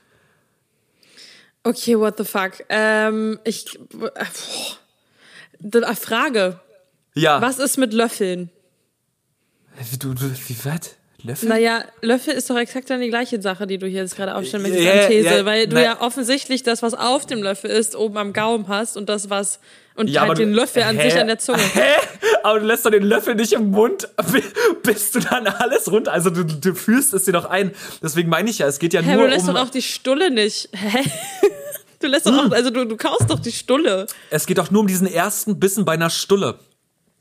[1.62, 2.64] Okay, what the fuck?
[2.68, 3.78] Ähm, ich.
[4.14, 6.60] Äh, Frage.
[7.14, 7.40] Ja.
[7.40, 8.50] Was ist mit Löffeln?
[9.90, 10.96] Wie, du, du, wie, was?
[11.22, 11.48] Löffel?
[11.48, 14.62] Naja, Löffel ist doch exakt dann die gleiche Sache, die du hier jetzt gerade aufstellen
[14.62, 18.16] möchtest yeah, These, yeah, weil du ja offensichtlich das, was auf dem Löffel ist, oben
[18.16, 19.60] am Gaumen hast und das, was
[19.96, 21.10] und ja, halt den Löffel an hä?
[21.10, 21.58] sich an der Zunge.
[21.58, 21.92] Hä?
[22.42, 24.08] Aber du lässt doch den Löffel nicht im Mund,
[24.82, 26.12] bis du dann alles runter.
[26.12, 27.72] Also du, du fühlst es dir doch ein.
[28.02, 29.28] Deswegen meine ich ja, es geht ja hä, nur um.
[29.28, 30.68] Du lässt um doch auch die Stulle nicht.
[30.72, 31.04] Hä?
[32.02, 34.06] Du lässt doch auch, also du, du kaust doch die Stulle.
[34.30, 36.58] Es geht doch nur um diesen ersten Bissen bei einer Stulle.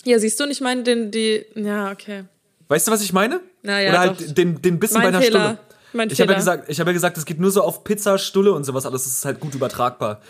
[0.06, 2.24] Ja, siehst du, und ich meine den, die, ja, okay.
[2.69, 3.41] Weißt du, was ich meine?
[3.63, 5.39] Naja, Oder halt den, den Bissen mein bei einer Fehler.
[5.39, 5.60] Stulle.
[5.91, 8.17] Mein ich habe ja gesagt, ich habe ja gesagt, es geht nur so auf Pizza,
[8.19, 9.03] Stulle und sowas alles.
[9.03, 10.21] Das ist halt gut übertragbar.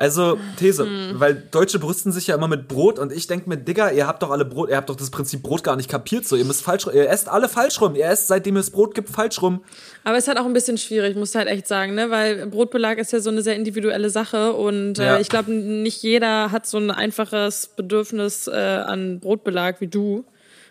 [0.00, 1.18] Also, These, hm.
[1.18, 4.22] weil Deutsche brüsten sich ja immer mit Brot und ich denke mir, Digga, ihr habt
[4.22, 6.62] doch alle Brot, ihr habt doch das Prinzip Brot gar nicht kapiert, so, ihr müsst
[6.62, 9.64] falsch, ihr esst alle falsch rum, ihr esst, seitdem es Brot gibt, falsch rum.
[10.04, 12.98] Aber es ist halt auch ein bisschen schwierig, muss halt echt sagen, ne, weil Brotbelag
[12.98, 15.18] ist ja so eine sehr individuelle Sache und äh, ja.
[15.18, 20.24] ich glaube, nicht jeder hat so ein einfaches Bedürfnis äh, an Brotbelag wie du.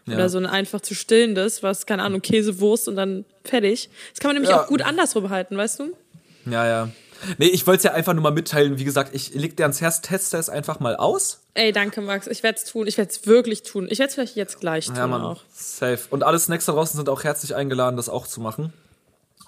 [0.08, 0.16] Ja.
[0.16, 3.90] Oder so ein einfach zu stillendes, was, keine Ahnung, Käse, Wurst und dann fertig.
[4.14, 4.64] Das kann man nämlich ja.
[4.64, 5.94] auch gut andersrum halten, weißt du?
[6.46, 6.90] Ja, ja.
[7.38, 8.78] Nee, ich wollte es ja einfach nur mal mitteilen.
[8.78, 11.42] Wie gesagt, ich leg dir ans Herz, teste es einfach mal aus.
[11.56, 12.28] Ey, danke, Max.
[12.28, 12.88] Ich werde es tun.
[12.88, 13.88] Ich werde es wirklich tun.
[13.90, 15.22] Ich werde es vielleicht jetzt gleich tun ja, Mann.
[15.22, 15.42] auch.
[15.52, 16.00] Safe.
[16.10, 18.72] Und alle Snacks da draußen sind auch herzlich eingeladen, das auch zu machen.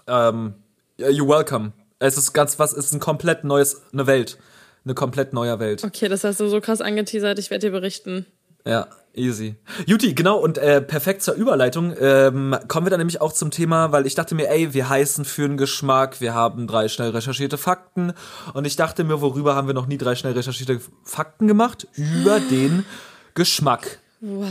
[0.07, 0.55] Ähm,
[0.97, 1.71] you're welcome.
[1.99, 4.37] Es ist ganz was, es ist ein komplett neues, eine Welt.
[4.85, 5.83] Eine komplett neue Welt.
[5.83, 7.37] Okay, das hast du so krass angeteasert.
[7.37, 8.25] Ich werde dir berichten.
[8.65, 9.55] Ja, easy.
[9.85, 13.91] Juti, genau, und äh, perfekt zur Überleitung ähm, kommen wir dann nämlich auch zum Thema,
[13.91, 17.57] weil ich dachte mir, ey, wir heißen für einen Geschmack, wir haben drei schnell recherchierte
[17.57, 18.13] Fakten
[18.53, 21.87] und ich dachte mir, worüber haben wir noch nie drei schnell recherchierte Fakten gemacht?
[21.95, 22.85] Über den
[23.33, 23.99] Geschmack.
[24.21, 24.47] Wow.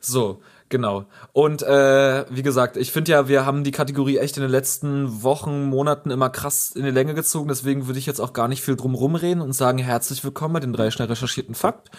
[0.00, 1.06] So, genau.
[1.32, 5.22] Und äh, wie gesagt, ich finde ja, wir haben die Kategorie echt in den letzten
[5.22, 8.62] Wochen, Monaten immer krass in die Länge gezogen, deswegen würde ich jetzt auch gar nicht
[8.62, 11.90] viel drum rumreden und sagen, herzlich willkommen bei den drei schnell recherchierten Fakt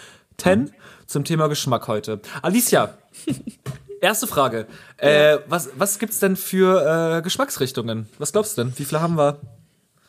[1.06, 2.20] zum Thema Geschmack heute.
[2.42, 2.96] Alicia,
[4.00, 4.66] erste Frage.
[4.96, 8.08] Äh, was, was gibt's denn für äh, Geschmacksrichtungen?
[8.18, 8.72] Was glaubst du denn?
[8.76, 9.40] Wie viele haben wir?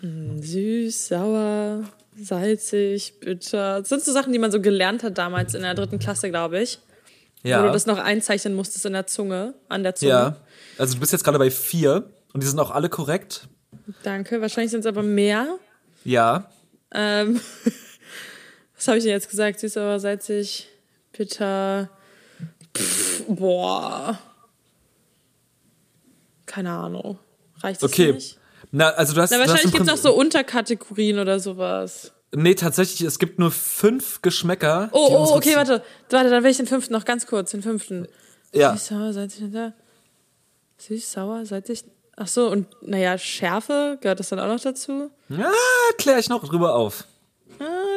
[0.01, 1.83] Süß, sauer,
[2.15, 3.79] salzig, bitter.
[3.79, 6.61] Das sind so Sachen, die man so gelernt hat damals in der dritten Klasse, glaube
[6.61, 6.79] ich.
[7.43, 7.61] Ja.
[7.61, 10.11] Wo du das noch einzeichnen musstest in der Zunge, an der Zunge.
[10.11, 10.35] Ja.
[10.77, 13.47] Also du bist jetzt gerade bei vier und die sind auch alle korrekt.
[14.03, 14.41] Danke.
[14.41, 15.57] Wahrscheinlich sind es aber mehr.
[16.03, 16.49] Ja.
[16.93, 17.39] Ähm,
[18.79, 19.59] was habe ich denn jetzt gesagt?
[19.59, 20.69] Süß, sauer, salzig,
[21.11, 21.89] bitter.
[22.75, 24.17] Pff, boah.
[26.45, 27.19] Keine Ahnung.
[27.61, 28.13] Reicht das okay.
[28.13, 28.39] nicht?
[28.71, 29.31] Na, also du hast.
[29.31, 32.13] Na, wahrscheinlich gibt es auch so Unterkategorien oder sowas.
[32.31, 34.89] Nee, tatsächlich, es gibt nur fünf Geschmäcker.
[34.93, 35.83] Oh, oh, okay, warte.
[36.09, 38.07] Warte, dann will ich den fünften noch ganz kurz, den fünften.
[38.53, 38.73] Ja.
[38.73, 39.73] Süß, sauer, salzig, da.
[40.77, 41.83] Süß, sauer, salzig.
[42.15, 45.09] Ach so, und naja, Schärfe, gehört das dann auch noch dazu?
[45.29, 45.51] Ja,
[45.97, 47.05] klär ich noch drüber auf.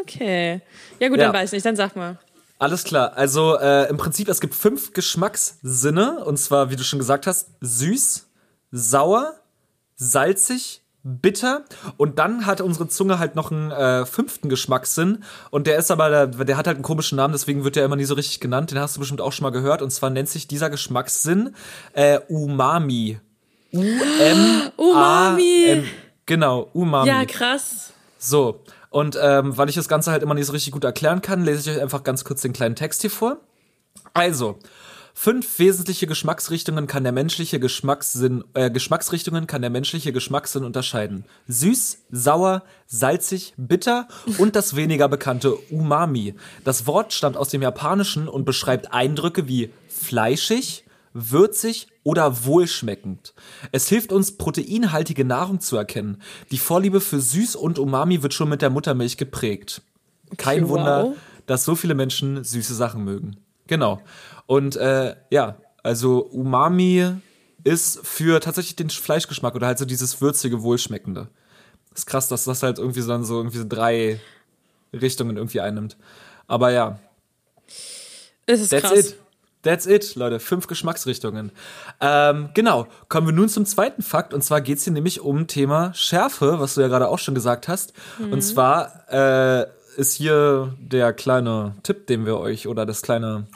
[0.00, 0.60] Okay.
[0.98, 1.24] Ja, gut, ja.
[1.24, 2.18] dann weiß ich nicht, dann sag mal.
[2.58, 3.12] Alles klar.
[3.16, 6.24] Also äh, im Prinzip, es gibt fünf Geschmackssinne.
[6.24, 8.28] Und zwar, wie du schon gesagt hast, süß,
[8.70, 9.34] sauer,
[9.96, 11.64] salzig, bitter
[11.96, 16.26] und dann hat unsere Zunge halt noch einen äh, fünften Geschmackssinn und der ist aber,
[16.26, 18.70] der, der, hat halt einen komischen Namen, deswegen wird der immer nie so richtig genannt,
[18.70, 21.54] den hast du bestimmt auch schon mal gehört und zwar nennt sich dieser Geschmackssinn
[21.92, 23.18] äh, Umami.
[23.72, 24.72] U-M-A-M.
[24.76, 25.84] Umami.
[26.26, 27.08] Genau, Umami.
[27.08, 27.92] Ja, krass.
[28.18, 28.60] So,
[28.92, 31.70] und ähm, weil ich das Ganze halt immer nicht so richtig gut erklären kann, lese
[31.70, 33.38] ich euch einfach ganz kurz den kleinen Text hier vor.
[34.14, 34.58] Also,
[35.14, 41.26] Fünf wesentliche Geschmacksrichtungen kann der menschliche Geschmackssinn, äh, Geschmacksrichtungen kann der menschliche Geschmackssinn unterscheiden.
[41.48, 46.34] Süß, sauer, salzig, bitter und das weniger bekannte Umami.
[46.64, 50.81] Das Wort stammt aus dem Japanischen und beschreibt Eindrücke wie fleischig,
[51.14, 53.34] würzig oder wohlschmeckend.
[53.70, 56.22] Es hilft uns, proteinhaltige Nahrung zu erkennen.
[56.50, 59.82] Die Vorliebe für Süß und Umami wird schon mit der Muttermilch geprägt.
[60.36, 61.14] Kein okay, Wunder,
[61.46, 63.36] dass so viele Menschen süße Sachen mögen.
[63.66, 64.00] Genau.
[64.46, 67.12] Und äh, ja, also Umami
[67.64, 71.28] ist für tatsächlich den Fleischgeschmack oder halt so dieses würzige, wohlschmeckende.
[71.94, 74.20] Ist krass, dass das halt irgendwie so dann so irgendwie so drei
[74.92, 75.96] Richtungen irgendwie einnimmt.
[76.46, 76.98] Aber ja.
[78.46, 79.10] Es ist That's krass.
[79.10, 79.18] it.
[79.62, 80.40] That's it, Leute.
[80.40, 81.52] Fünf Geschmacksrichtungen.
[82.00, 82.88] Ähm, genau.
[83.08, 84.34] Kommen wir nun zum zweiten Fakt.
[84.34, 87.34] Und zwar geht es hier nämlich um Thema Schärfe, was du ja gerade auch schon
[87.34, 87.92] gesagt hast.
[88.18, 88.32] Mhm.
[88.32, 93.46] Und zwar äh, ist hier der kleine Tipp, den wir euch oder das kleine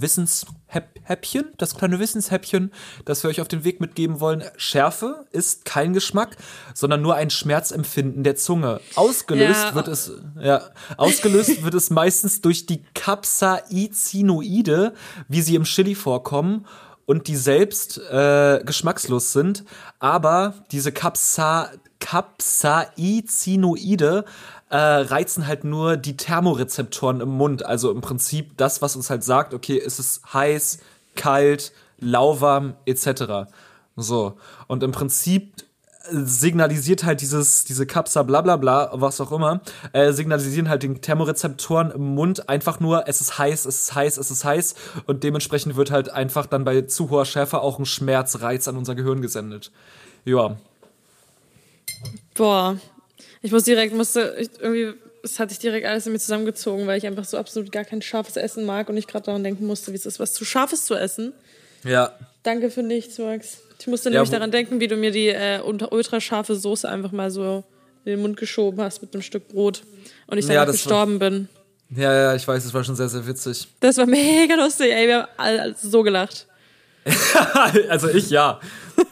[0.00, 2.72] Wissenshäppchen, das kleine Wissenshäppchen,
[3.04, 4.44] das wir euch auf den Weg mitgeben wollen.
[4.56, 6.36] Schärfe ist kein Geschmack,
[6.74, 8.80] sondern nur ein Schmerzempfinden der Zunge.
[8.94, 9.74] Ausgelöst ja.
[9.74, 10.62] wird es, ja,
[10.96, 14.94] ausgelöst wird es meistens durch die Capsaicinoide,
[15.28, 16.66] wie sie im Chili vorkommen
[17.06, 19.64] und die selbst äh, geschmackslos sind.
[19.98, 24.24] Aber diese Capsa Capsaicinoide
[24.70, 27.66] äh, reizen halt nur die Thermorezeptoren im Mund.
[27.66, 30.78] Also im Prinzip das, was uns halt sagt, okay, ist es heiß,
[31.16, 33.50] kalt, lauwarm etc.
[33.96, 34.38] So.
[34.68, 35.64] Und im Prinzip
[36.10, 39.60] signalisiert halt dieses, diese Kapsa, bla bla bla, was auch immer,
[39.92, 44.16] äh, signalisieren halt den Thermorezeptoren im Mund einfach nur, es ist heiß, es ist heiß,
[44.16, 44.74] es ist heiß
[45.06, 48.94] und dementsprechend wird halt einfach dann bei zu hoher Schärfe auch ein Schmerzreiz an unser
[48.94, 49.70] Gehirn gesendet.
[50.24, 50.56] Ja.
[52.34, 52.76] Boah,
[53.42, 56.98] ich muss direkt, musste ich, irgendwie, es hat sich direkt alles in mir zusammengezogen, weil
[56.98, 59.92] ich einfach so absolut gar kein scharfes Essen mag und ich gerade daran denken musste,
[59.92, 61.32] wie es ist, was zu scharfes zu essen.
[61.84, 62.12] Ja.
[62.42, 63.58] Danke für nichts, Max.
[63.78, 67.30] Ich musste nämlich daran denken, wie du mir die äh, ultra scharfe Soße einfach mal
[67.30, 67.64] so
[68.04, 69.82] in den Mund geschoben hast mit einem Stück Brot
[70.26, 71.48] und ich dann ja, gestorben war, bin.
[71.94, 73.68] Ja, ja, ich weiß, das war schon sehr, sehr witzig.
[73.80, 75.06] Das war mega lustig, ey.
[75.06, 76.46] Wir haben alle so gelacht.
[77.88, 78.60] also ich ja.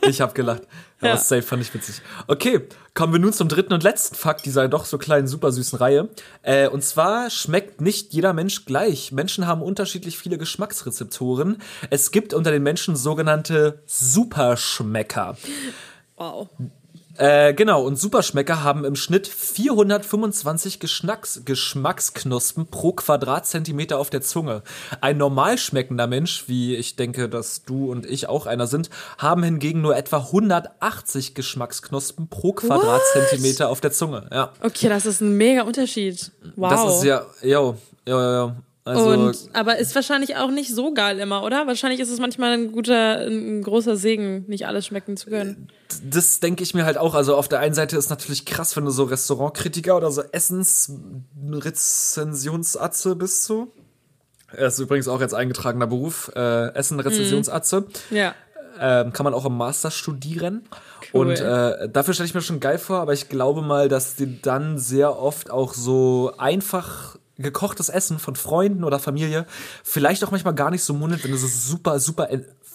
[0.03, 0.62] Ich habe gelacht.
[1.01, 1.16] Aber ja.
[1.16, 2.03] safe fand ich witzig.
[2.27, 5.79] Okay, kommen wir nun zum dritten und letzten Fakt dieser doch so kleinen, super süßen
[5.79, 6.09] Reihe.
[6.42, 9.12] Äh, und zwar schmeckt nicht jeder Mensch gleich.
[9.12, 11.62] Menschen haben unterschiedlich viele Geschmacksrezeptoren.
[11.90, 15.37] Es gibt unter den Menschen sogenannte Superschmecker.
[16.16, 16.48] Wow.
[17.18, 24.62] Äh, genau, und Superschmecker haben im Schnitt 425 Geschmacks Geschmacksknospen pro Quadratzentimeter auf der Zunge.
[25.00, 29.42] Ein normal schmeckender Mensch, wie ich denke, dass du und ich auch einer sind, haben
[29.42, 33.72] hingegen nur etwa 180 Geschmacksknospen pro Quadratzentimeter What?
[33.72, 34.28] auf der Zunge.
[34.33, 34.52] Ja.
[34.62, 36.31] Okay, das ist ein mega Unterschied.
[36.54, 36.70] Wow.
[36.70, 37.76] Das ist ja, yo,
[38.07, 38.52] yo, yo.
[38.88, 41.66] Also, und, aber ist wahrscheinlich auch nicht so geil immer, oder?
[41.66, 45.68] Wahrscheinlich ist es manchmal ein guter, ein großer Segen, nicht alles schmecken zu können.
[46.03, 47.14] Das denke ich mir halt auch.
[47.14, 53.16] Also auf der einen Seite ist natürlich krass, wenn du so Restaurantkritiker oder so Essensrezensionsatze
[53.16, 53.70] bist so.
[54.51, 57.83] Er ist übrigens auch jetzt eingetragener Beruf, äh, Essen-Rezensionsatze.
[57.83, 57.88] Mhm.
[58.16, 58.35] Ja.
[58.81, 60.62] Ähm, kann man auch im Master studieren.
[61.12, 61.27] Cool.
[61.27, 64.40] Und äh, dafür stelle ich mir schon geil vor, aber ich glaube mal, dass die
[64.40, 69.46] dann sehr oft auch so einfach gekochtes Essen von Freunden oder Familie
[69.85, 72.29] vielleicht auch manchmal gar nicht so mundet, wenn du so super, super,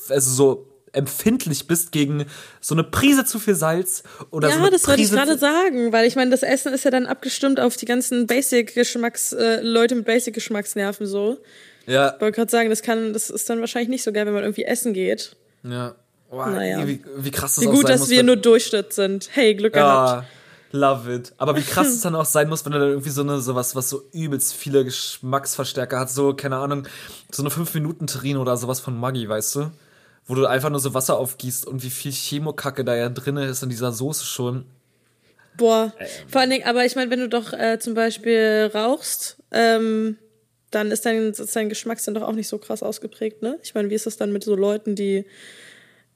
[0.09, 2.25] also so empfindlich bist gegen
[2.61, 5.91] so eine Prise zu viel Salz oder ja, so eine das wollte ich gerade sagen,
[5.91, 9.95] weil ich meine, das Essen ist ja dann abgestimmt auf die ganzen Basic-Geschmacks, äh, Leute
[9.95, 11.39] mit Basic-Geschmacksnerven so.
[11.87, 12.13] Ja.
[12.15, 14.43] Ich wollte gerade sagen, das kann, das ist dann wahrscheinlich nicht so geil, wenn man
[14.43, 15.35] irgendwie essen geht.
[15.63, 15.95] Ja.
[16.29, 16.87] Oh, Naja.
[16.87, 19.29] wie, wie krass das Wie auch gut, dass muss, wir nur Durchschnitt sind.
[19.33, 20.27] Hey, Glück gehabt.
[20.73, 21.33] Love it.
[21.37, 23.75] Aber wie krass es dann auch sein muss, wenn du dann irgendwie so eine, sowas,
[23.75, 26.87] was so übelst viele Geschmacksverstärker hat, so, keine Ahnung,
[27.31, 29.71] so eine 5-Minuten-Terrine oder sowas von Maggi, weißt du?
[30.25, 33.61] Wo du einfach nur so Wasser aufgießt und wie viel Chemokacke da ja drin ist
[33.61, 34.65] in dieser Soße schon.
[35.57, 35.93] Boah.
[36.27, 40.17] Vor allen Dingen, aber ich meine, wenn du doch äh, zum Beispiel rauchst, ähm,
[40.71, 43.59] dann ist dein, ist dein Geschmackssinn doch auch nicht so krass ausgeprägt, ne?
[43.61, 45.25] Ich meine, wie ist das dann mit so Leuten, die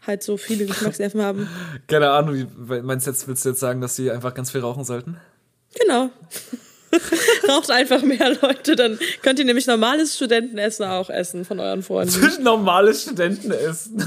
[0.07, 1.49] halt so viele Geschmacksnerven haben?
[1.87, 2.47] Keine Ahnung,
[2.83, 5.17] meinst du jetzt, willst du jetzt sagen, dass sie einfach ganz viel rauchen sollten?
[5.79, 6.09] Genau.
[7.49, 12.31] Raucht einfach mehr Leute, dann könnt ihr nämlich normales Studentenessen auch essen von euren Freunden.
[12.43, 14.03] Normale Studenten essen.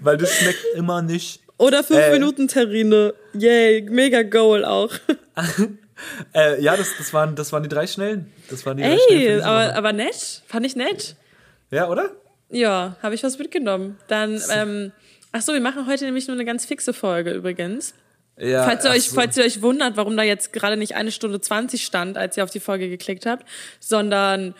[0.00, 1.40] Weil das schmeckt immer nicht.
[1.58, 2.12] Oder fünf Äh.
[2.12, 3.14] Minuten Terrine.
[3.34, 4.92] Yay, mega Goal auch.
[6.34, 8.32] Äh, ja, das, das, waren, das waren die drei Schnellen.
[8.48, 10.42] Das waren die drei Schnellen Ey, aber, aber nett.
[10.46, 11.16] Fand ich nett.
[11.70, 12.10] Ja, oder?
[12.50, 13.98] Ja, habe ich was mitgenommen.
[14.08, 14.92] Dann, ähm,
[15.32, 17.94] ach so, wir machen heute nämlich nur eine ganz fixe Folge übrigens.
[18.36, 19.14] Ja, Falls ihr, euch, so.
[19.14, 22.44] falls ihr euch wundert, warum da jetzt gerade nicht eine Stunde 20 stand, als ihr
[22.44, 23.46] auf die Folge geklickt habt,
[23.80, 24.54] sondern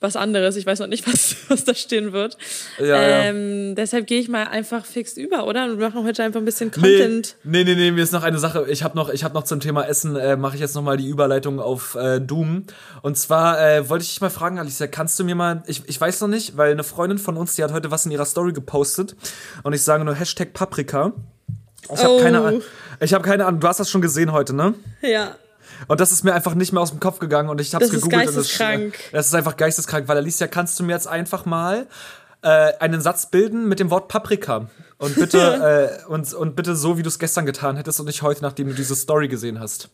[0.00, 0.56] was anderes.
[0.56, 2.36] Ich weiß noch nicht, was, was da stehen wird.
[2.78, 3.22] Ja, ja.
[3.24, 5.64] ähm, Deshalb gehe ich mal einfach fix über, oder?
[5.64, 7.36] Und wir machen heute einfach ein bisschen Nee, Content.
[7.44, 8.66] nee, nee, nee, mir ist noch eine Sache.
[8.68, 10.96] Ich habe noch, ich habe noch zum Thema Essen, äh, mache ich jetzt noch mal
[10.96, 12.64] die Überleitung auf äh, Doom.
[13.02, 16.00] Und zwar äh, wollte ich dich mal fragen, Alicia, kannst du mir mal, ich, ich
[16.00, 18.52] weiß noch nicht, weil eine Freundin von uns, die hat heute was in ihrer Story
[18.52, 19.16] gepostet
[19.62, 21.12] und ich sage nur Hashtag Paprika.
[21.92, 22.20] Ich habe Oh.
[22.20, 22.62] keine Ahnung.
[23.00, 23.60] Ich habe keine Ahnung.
[23.60, 24.74] Du hast das schon gesehen heute, ne?
[25.02, 25.36] Ja.
[25.86, 27.90] Und das ist mir einfach nicht mehr aus dem Kopf gegangen und ich habe es
[27.90, 28.28] Das ist gegoogelt.
[28.28, 28.94] und geisteskrank.
[28.94, 31.86] Das, das ist einfach geisteskrank, weil Alicia, kannst du mir jetzt einfach mal
[32.42, 36.98] äh, einen Satz bilden mit dem Wort Paprika und bitte äh, und, und bitte so,
[36.98, 39.88] wie du es gestern getan hättest und nicht heute, nachdem du diese Story gesehen hast.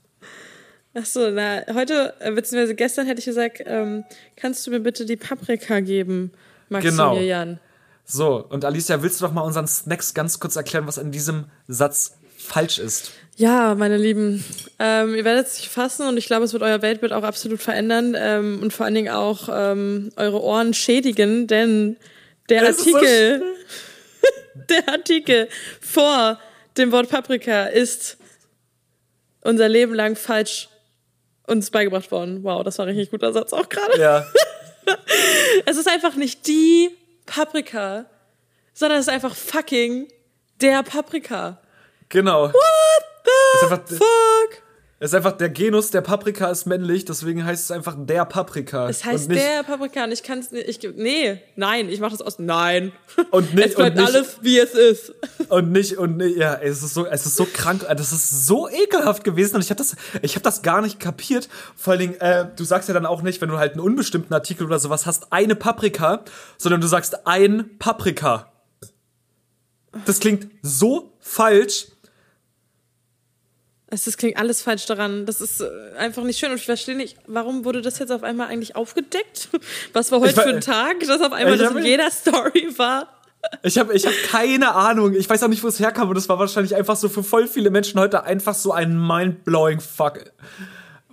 [0.97, 4.05] Ach so, na, heute, äh, beziehungsweise gestern hätte ich gesagt, ähm,
[4.37, 6.31] kannst du mir bitte die Paprika geben,
[6.69, 7.59] Maximilian?
[8.05, 11.47] So, und Alicia, willst du doch mal unseren Snacks ganz kurz erklären, was an diesem
[11.67, 13.13] Satz falsch ist?
[13.37, 14.45] Ja, meine Lieben,
[14.79, 18.15] ähm, ihr werdet sich fassen und ich glaube, es wird euer Weltbild auch absolut verändern
[18.17, 21.97] ähm, und vor allen Dingen auch ähm, eure Ohren schädigen, denn
[22.49, 23.43] der Das ist so Artikel,
[24.69, 25.49] der Artikel
[25.81, 26.39] vor
[26.77, 28.19] dem Wort Paprika ist
[29.43, 30.69] unser Leben lang falsch
[31.47, 32.45] uns beigebracht worden.
[32.45, 33.99] Wow, das war ein richtig guter Satz auch gerade.
[34.01, 34.27] Ja.
[35.65, 36.91] Es ist einfach nicht die
[37.25, 38.05] Paprika,
[38.75, 40.09] sondern es ist einfach fucking
[40.61, 41.59] der Paprika.
[42.11, 42.53] Genau.
[42.53, 42.84] What
[43.25, 44.63] Ist einfach- fuck?
[45.01, 48.89] Es ist einfach der Genus der Paprika ist männlich, deswegen heißt es einfach der Paprika.
[48.89, 50.67] Es heißt der Paprika und ich kann es nicht.
[50.67, 52.39] Ich, nee, nein, ich mach das aus.
[52.39, 52.93] Nein.
[53.31, 55.13] Und nicht- es bleibt nicht- alles, wie es ist.
[55.51, 58.67] Und nicht, und nicht, ja, es ist so, es ist so krank, das ist so
[58.71, 61.51] ekelhaft gewesen und ich habe das, ich habe das gar nicht kapiert.
[61.77, 64.33] Vor allen Dingen, äh, du sagst ja dann auch nicht, wenn du halt einen unbestimmten
[64.33, 66.25] Artikel oder sowas hast, eine Paprika,
[66.57, 68.53] sondern du sagst ein Paprika.
[70.07, 71.89] Das klingt so falsch.
[73.95, 75.25] Es das klingt alles falsch daran.
[75.25, 75.67] Das ist äh,
[75.99, 79.49] einfach nicht schön und ich verstehe nicht, warum wurde das jetzt auf einmal eigentlich aufgedeckt?
[79.93, 83.09] Was war heute war- für ein Tag, dass auf einmal das in jeder Story war?
[83.63, 85.15] Ich habe ich hab keine Ahnung.
[85.15, 87.47] Ich weiß auch nicht, wo es herkam und das war wahrscheinlich einfach so für voll
[87.47, 90.33] viele Menschen heute einfach so ein mind-blowing Fuck.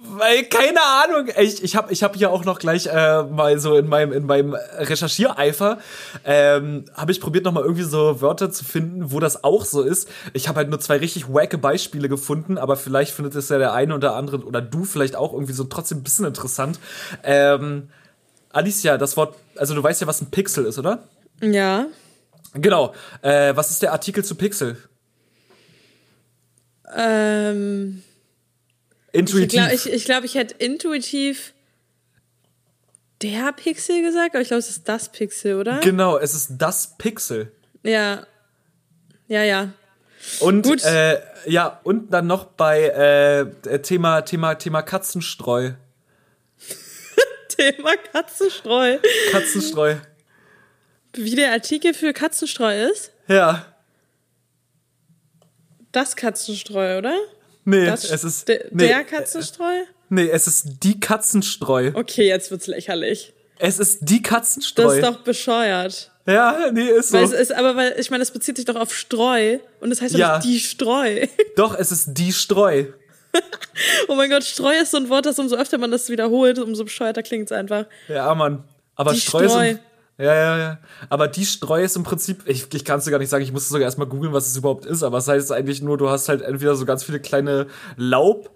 [0.03, 3.75] Weil, keine Ahnung, ich, ich habe ich hab hier auch noch gleich äh, mal so
[3.75, 5.77] in meinem, in meinem Recherchiereifer,
[6.25, 10.09] ähm, habe ich probiert nochmal irgendwie so Wörter zu finden, wo das auch so ist.
[10.33, 13.73] Ich habe halt nur zwei richtig wacke Beispiele gefunden, aber vielleicht findet es ja der
[13.73, 16.79] eine oder andere oder du vielleicht auch irgendwie so trotzdem ein bisschen interessant.
[17.23, 17.89] Ähm,
[18.49, 21.03] Alicia, das Wort, also du weißt ja, was ein Pixel ist, oder?
[21.41, 21.85] Ja.
[22.53, 22.95] Genau.
[23.21, 24.77] Äh, was ist der Artikel zu Pixel?
[26.97, 28.01] Ähm,
[29.11, 29.49] ich Intuitiv.
[29.49, 31.53] glaube, ich, ich, glaub, ich hätte intuitiv
[33.21, 35.79] der Pixel gesagt, aber ich glaube, es ist das Pixel, oder?
[35.79, 37.51] Genau, es ist das Pixel.
[37.83, 38.25] ja.
[39.27, 39.71] Ja, ja.
[40.41, 40.83] Und Gut.
[40.83, 45.71] Äh, ja, und dann noch bei äh, Thema Thema Thema Katzenstreu.
[47.47, 48.97] Thema Katzenstreu.
[49.31, 49.95] Katzenstreu.
[51.13, 53.11] Wie der Artikel für Katzenstreu ist?
[53.27, 53.65] Ja.
[55.93, 57.15] Das Katzenstreu, oder?
[57.65, 59.71] Nee, Das, es ist de, nee, der Katzenstreu?
[60.09, 61.91] Nee, es ist die Katzenstreu.
[61.93, 63.33] Okay, jetzt wird's lächerlich.
[63.59, 64.95] Es ist die Das Katzenstreu.
[64.95, 66.11] ist doch bescheuert.
[66.25, 67.17] ja, nee, ist so.
[67.17, 70.01] Weil es ist, aber weil, ich meine, es bezieht sich doch auf Streu und das
[70.01, 70.37] heißt doch Ja.
[70.37, 71.27] nicht die Streu.
[71.55, 72.85] Doch, es ist die Streu.
[74.07, 76.83] oh mein Gott, Streu ist so ein Wort, das umso öfter man das wiederholt, umso
[76.83, 77.85] bescheuerter klingt es einfach.
[78.07, 78.63] Ja, Mann.
[78.95, 79.69] Aber Die Streu, Streu.
[79.69, 79.71] ist.
[79.73, 79.79] Im,
[80.17, 80.77] ja, ja, ja.
[81.09, 83.51] Aber die Streu ist im Prinzip, ich, ich kann es dir gar nicht sagen, ich
[83.51, 86.29] musste sogar erstmal googeln, was es überhaupt ist, aber es heißt eigentlich nur, du hast
[86.29, 88.51] halt entweder so ganz viele kleine Laub,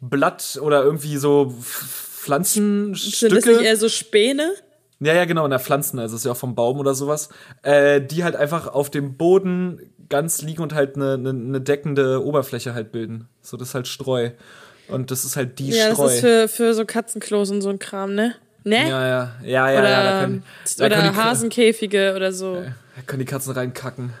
[0.00, 1.80] Blatt oder irgendwie so F-
[2.22, 3.62] Sind das nicht Pflanzenstücke.
[3.64, 4.52] eher so Späne?
[5.00, 7.28] Ja, ja, genau, in der Pflanzen, also ist ja auch vom Baum oder sowas,
[7.62, 12.24] äh, die halt einfach auf dem Boden ganz liegen und halt eine, eine, eine deckende
[12.24, 13.28] Oberfläche halt bilden.
[13.42, 14.30] So, das ist halt Streu.
[14.88, 16.04] Und das ist halt die Ja, Streu.
[16.04, 18.34] das ist für, für so Katzenklos und so ein Kram, ne?
[18.68, 18.88] Ne?
[18.88, 20.42] ja, ja, ja, ja, oder ja, da können,
[20.76, 22.54] da oder können Hasenkäfige oder so.
[22.54, 24.12] Da können die Katzen reinkacken.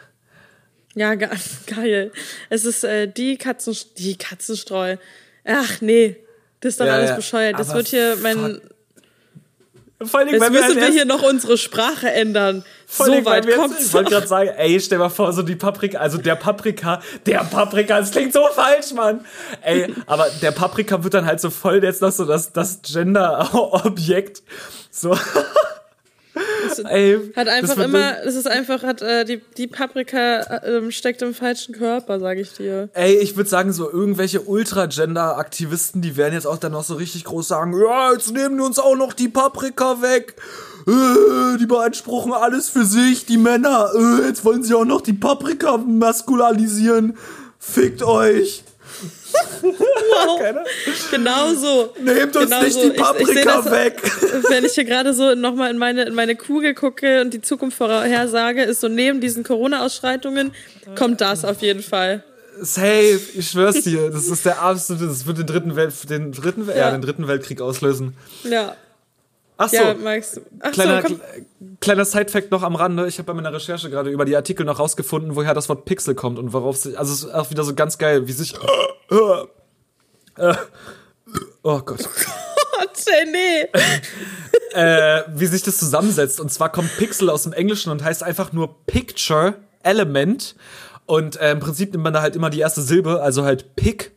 [0.94, 1.28] Ja, ge
[1.66, 2.12] geil.
[2.48, 4.96] Es ist äh, die Katzen die Katzenstreu.
[5.44, 6.16] Ach nee,
[6.60, 7.58] das ist doch Ja, alles bescheuert.
[7.58, 8.60] Das wird hier mein.
[10.00, 12.64] Vor allem, Jetzt müssen halt wir hier noch unsere Sprache ändern.
[12.86, 13.86] vor So weit kommt's.
[13.86, 17.40] Ich wollte gerade sagen, ey, stell mal vor, so die Paprika, also der Paprika, der
[17.40, 19.24] Paprika, das klingt so falsch, Mann.
[19.62, 24.42] Ey, aber der Paprika wird dann halt so voll jetzt noch so das, das Gender-Objekt.
[24.92, 25.18] So.
[26.88, 30.76] ey, Hat das einfach wird- immer, es ist einfach, hat äh, die, die Paprika äh,
[30.76, 32.88] ähm, steckt im falschen Körper, sage ich dir.
[32.94, 37.24] Ey, ich würde sagen, so irgendwelche Ultra-Gender-Aktivisten, die werden jetzt auch dann noch so richtig
[37.24, 40.36] groß sagen, ja, jetzt nehmen die uns auch noch die Paprika weg.
[40.86, 43.90] Äh, die beanspruchen alles für sich, die Männer.
[43.94, 47.16] Äh, jetzt wollen sie auch noch die Paprika maskulinisieren.
[47.58, 48.64] Fickt euch.
[50.38, 50.64] Keine-
[51.10, 51.94] Genau so.
[52.00, 52.80] Nehmt uns Genau nicht so.
[52.82, 54.02] die Ich- ich Paprika seh das- weg.
[54.48, 57.76] Wenn ich hier gerade so nochmal in meine, in meine Kugel gucke und die Zukunft
[57.78, 60.52] vorhersage, ist so neben diesen Corona-Ausschreitungen
[60.96, 62.22] kommt das auf jeden Fall.
[62.60, 64.10] Safe, ich schwör's dir.
[64.10, 66.74] Das ist der absolute, das wird den dritten Welt, den dritten, ja.
[66.76, 66.90] Ja.
[66.90, 68.16] den dritten Weltkrieg auslösen.
[68.42, 68.74] Ja.
[69.58, 69.76] Ach so.
[69.76, 70.40] Ja, Max.
[70.60, 71.18] Ach Kleiner, so,
[71.80, 73.06] kleiner Side-Fact noch am Rande.
[73.06, 76.14] Ich habe bei meiner Recherche gerade über die Artikel noch rausgefunden, woher das Wort Pixel
[76.14, 76.98] kommt und worauf sich.
[76.98, 78.54] Also, es ist auch wieder so ganz geil, wie sich.
[80.36, 80.54] Äh,
[81.62, 82.08] oh Gott.
[82.78, 83.68] Gott, nee.
[84.74, 86.40] Äh, wie sich das zusammensetzt.
[86.40, 90.56] Und zwar kommt Pixel aus dem Englischen und heißt einfach nur Picture Element.
[91.06, 94.12] Und äh, im Prinzip nimmt man da halt immer die erste Silbe, also halt Pick.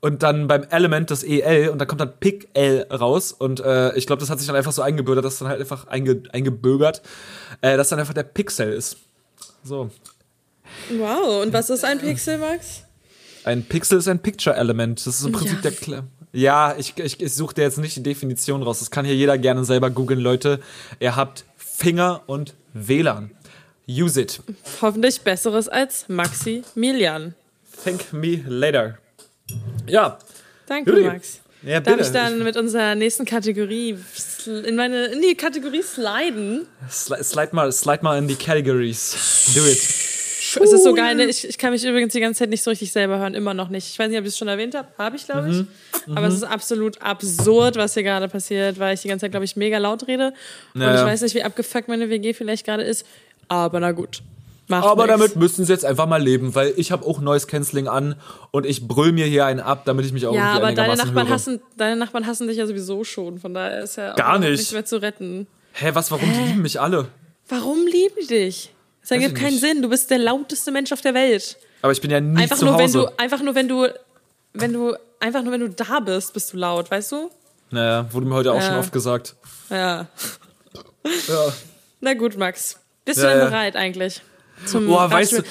[0.00, 3.32] Und dann beim Element das EL und dann kommt dann Pick L raus.
[3.32, 5.86] Und äh, ich glaube, das hat sich dann einfach so eingebürgert, dass dann halt einfach
[5.88, 7.02] einge eingebürgert,
[7.62, 8.98] äh, dass dann einfach der Pixel ist.
[9.64, 9.90] So.
[10.96, 12.82] Wow, und was ist ein Pixel, Max?
[13.44, 15.06] Ein Pixel ist ein Picture-Element.
[15.06, 15.62] Das ist im Prinzip Ja.
[15.62, 18.80] der Kle Ja, ich, ich, ich suche dir jetzt nicht die Definition raus.
[18.80, 20.60] Das kann hier jeder gerne selber googeln, Leute.
[21.00, 23.30] Ihr habt Finger und WLAN.
[23.88, 24.40] Use it.
[24.82, 27.34] Hoffentlich besseres als Maximilian.
[27.84, 28.98] Thank me later.
[29.88, 30.18] Ja.
[30.66, 31.04] Danke, Judy.
[31.04, 31.40] Max.
[31.62, 32.06] Ja, Darf bitte.
[32.06, 33.98] ich dann mit unserer nächsten Kategorie
[34.46, 36.66] in meine in die Kategorie sliden?
[36.88, 39.52] Slide, slide, mal, slide mal in die Categories.
[39.54, 39.78] Do it.
[40.62, 41.24] Es ist so geil, ne?
[41.24, 43.68] ich, ich kann mich übrigens die ganze Zeit nicht so richtig selber hören, immer noch
[43.68, 43.88] nicht.
[43.90, 44.86] Ich weiß nicht, ob ich es schon erwähnt habe.
[44.96, 45.56] Habe ich, glaube ich.
[46.06, 46.16] Mhm.
[46.16, 49.44] Aber es ist absolut absurd, was hier gerade passiert, weil ich die ganze Zeit, glaube
[49.44, 50.32] ich, mega laut rede.
[50.74, 53.04] Und Ja, ich weiß nicht, wie abgefuckt meine WG vielleicht gerade ist.
[53.48, 54.22] Aber na gut.
[54.68, 55.16] Macht Aber nix.
[55.18, 58.16] damit müssen sie jetzt einfach mal leben, weil ich habe auch Noise Cancelling an
[58.50, 60.96] und ich brüll mir hier einen ab, damit ich mich auch Ja, irgendwie aber deine
[60.96, 61.34] Nachbarn, höre.
[61.34, 63.38] hassen, deine Nachbarn hassen dich ja sowieso schon.
[63.38, 64.50] Von daher ist ja auch Gar nicht.
[64.50, 65.46] nichts mehr zu retten.
[65.72, 66.28] Hä, was, warum?
[66.32, 67.06] Die lieben mich alle.
[67.48, 68.72] Warum lieben die dich?
[69.02, 69.60] Das ergibt keinen nicht.
[69.60, 69.82] Sinn.
[69.82, 71.56] Du bist der lauteste Mensch auf der Welt.
[71.82, 72.98] Aber ich bin ja nie Einfach zu nur, wenn Hause.
[73.16, 73.86] du, einfach nur, wenn du,
[74.52, 77.30] wenn du, einfach nur, wenn du da bist, bist du laut, weißt du?
[77.70, 78.62] Naja, wurde mir heute auch Ja.
[78.62, 79.36] schon oft gesagt.
[79.70, 80.06] Ja.
[81.28, 81.52] Ja.
[82.00, 82.80] Na gut, Max.
[83.04, 83.44] Bist Ja, du denn ja.
[83.46, 84.22] bereit eigentlich?
[84.64, 85.42] Zum Boah, weißt du,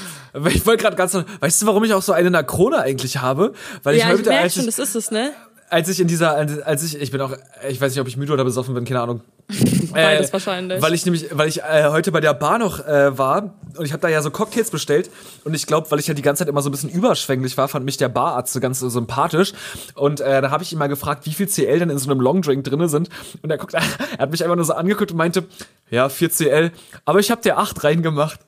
[0.49, 3.53] ich wollte gerade ganz, weißt du, warum ich auch so eine Nakrone eigentlich habe?
[3.83, 5.31] Weil ich Ja, ich heute, merke als schon, ich, das ist es, ne?
[5.69, 6.35] als ich in dieser,
[6.65, 7.33] als ich, ich bin auch,
[7.67, 9.21] ich weiß nicht, ob ich müde oder besoffen bin, keine Ahnung.
[9.93, 10.81] Beides wahrscheinlich.
[10.81, 13.93] Weil ich nämlich, weil ich äh, heute bei der Bar noch äh, war und ich
[13.93, 15.11] habe da ja so Cocktails bestellt
[15.43, 17.67] und ich glaube, weil ich ja die ganze Zeit immer so ein bisschen überschwänglich war,
[17.67, 19.53] fand mich der Bararzt so ganz so sympathisch
[19.93, 22.21] und äh, da habe ich ihn mal gefragt, wie viel CL denn in so einem
[22.21, 23.09] Longdrink drinne sind
[23.43, 23.83] und er guckt, er
[24.17, 25.45] hat mich einfach nur so angeguckt und meinte,
[25.91, 26.71] ja 4 CL,
[27.05, 28.39] aber ich habe dir 8 reingemacht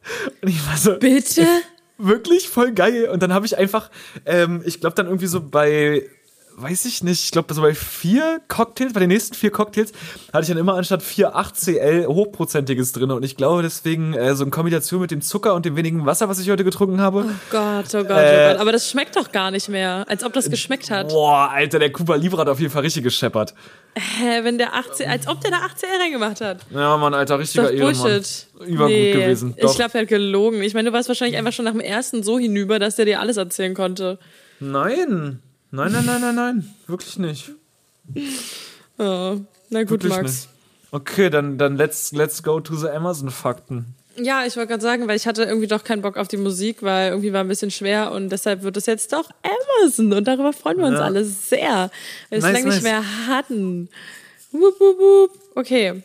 [0.42, 1.46] und ich war so, Bitte?
[1.98, 3.10] wirklich voll geil.
[3.12, 3.90] Und dann habe ich einfach,
[4.26, 6.04] ähm, ich glaube dann irgendwie so bei,
[6.60, 9.92] weiß ich nicht, ich glaube so bei vier Cocktails, bei den nächsten vier Cocktails
[10.34, 13.12] hatte ich dann immer anstatt 4 8 CL hochprozentiges drin.
[13.12, 16.30] Und ich glaube deswegen äh, so in Kombination mit dem Zucker und dem wenigen Wasser,
[16.30, 17.26] was ich heute getrunken habe.
[17.52, 18.62] Gott, oh Gott, Äh, oh Gott.
[18.62, 20.04] Aber das schmeckt doch gar nicht mehr.
[20.08, 21.10] Als ob das geschmeckt hat.
[21.10, 23.54] Boah, Alter, der Cuba Libre hat auf jeden Fall richtig gescheppert.
[23.96, 26.66] Hä, wenn der 18, als ob der da 18 reingemacht hat.
[26.72, 28.02] Ja, Mann, Alter, richtiger Ehrenmann.
[28.04, 28.48] Bullshit.
[28.66, 29.54] Übergut gewesen.
[29.58, 29.76] Ich Doch.
[29.76, 30.62] glaube, er hat gelogen.
[30.64, 33.20] Ich meine, du warst wahrscheinlich einfach schon nach dem ersten so hinüber, dass der dir
[33.20, 34.18] alles erzählen konnte.
[34.60, 35.40] Nein.
[35.72, 36.76] Nein, nein, nein, nein, nein.
[36.88, 37.52] Wirklich nicht.
[38.98, 39.40] Oh.
[39.70, 40.24] Na gut, Wirklich Max.
[40.24, 40.50] nicht.
[40.92, 43.94] Okay, dann, dann let's, let's go to the Amazon-Fakten.
[44.20, 46.82] Ja, ich wollte gerade sagen, weil ich hatte irgendwie doch keinen Bock auf die Musik,
[46.82, 50.54] weil irgendwie war ein bisschen schwer und deshalb wird es jetzt doch Amazon und darüber
[50.54, 51.06] freuen wir uns ja.
[51.06, 51.92] alle sehr,
[52.30, 52.74] weil wir es lange nice.
[52.76, 53.90] nicht mehr hatten.
[54.52, 55.32] Wup, wup, wup.
[55.54, 56.02] Okay.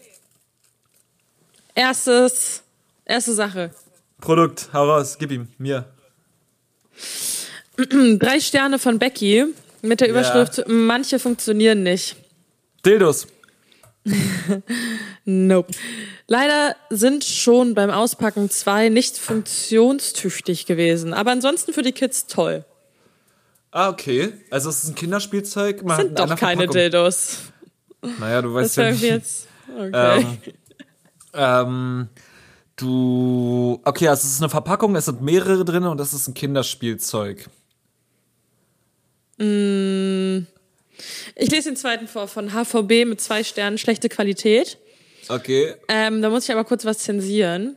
[1.75, 2.63] Erstes,
[3.07, 3.71] erste Sache.
[4.21, 5.87] Produkt, hau raus, gib ihm, mir.
[8.18, 9.47] Drei Sterne von Becky
[9.83, 10.64] mit der Überschrift ja.
[10.68, 12.16] Manche funktionieren nicht.
[12.85, 13.27] Dildos.
[15.25, 15.73] nope.
[16.27, 22.64] Leider sind schon beim Auspacken zwei nicht funktionstüchtig gewesen, aber ansonsten für die Kids toll.
[23.70, 24.33] Ah, okay.
[24.51, 25.83] Also es ist ein Kinderspielzeug.
[25.83, 26.75] Man sind doch keine Verpackung.
[26.75, 27.39] Dildos.
[28.18, 29.03] Naja, du weißt das ja nicht.
[29.03, 29.47] Jetzt.
[29.75, 30.27] Okay.
[30.27, 30.39] Ähm,
[31.33, 32.09] ähm,
[32.77, 33.81] du.
[33.85, 37.49] Okay, also es ist eine Verpackung, es sind mehrere drin und das ist ein Kinderspielzeug.
[39.43, 40.47] Mm.
[41.34, 44.78] Ich lese den zweiten vor von HVB mit zwei Sternen, schlechte Qualität.
[45.28, 45.74] Okay.
[45.88, 47.76] Ähm, da muss ich aber kurz was zensieren.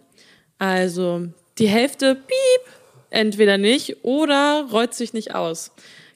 [0.59, 2.74] Also, die Hälfte, piep,
[3.09, 5.72] entweder nicht oder rollt sich nicht aus.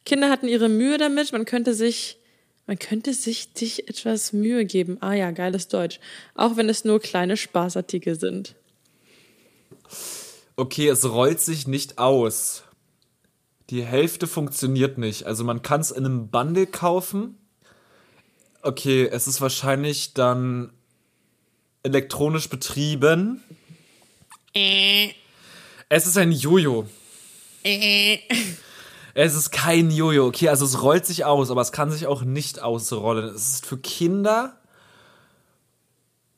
[0.06, 2.18] Kinder hatten ihre Mühe damit, man könnte sich,
[2.68, 4.97] man könnte sich dich etwas Mühe geben.
[5.02, 6.00] Ah ja, geiles Deutsch.
[6.36, 8.56] Auch wenn es nur kleine Spaßartikel sind.
[10.56, 12.64] Okay, es rollt sich nicht aus.
[13.70, 15.26] Die Hälfte funktioniert nicht.
[15.26, 17.38] Also man kann es in einem Bundle kaufen.
[18.62, 20.74] Okay, es ist wahrscheinlich dann
[21.84, 23.44] elektronisch betrieben.
[24.56, 25.10] Äh.
[25.88, 26.88] Es ist ein Jojo.
[27.64, 28.18] Äh.
[29.14, 30.28] Es ist kein Jojo.
[30.28, 33.26] Okay, also es rollt sich aus, aber es kann sich auch nicht ausrollen.
[33.26, 34.58] Es ist für Kinder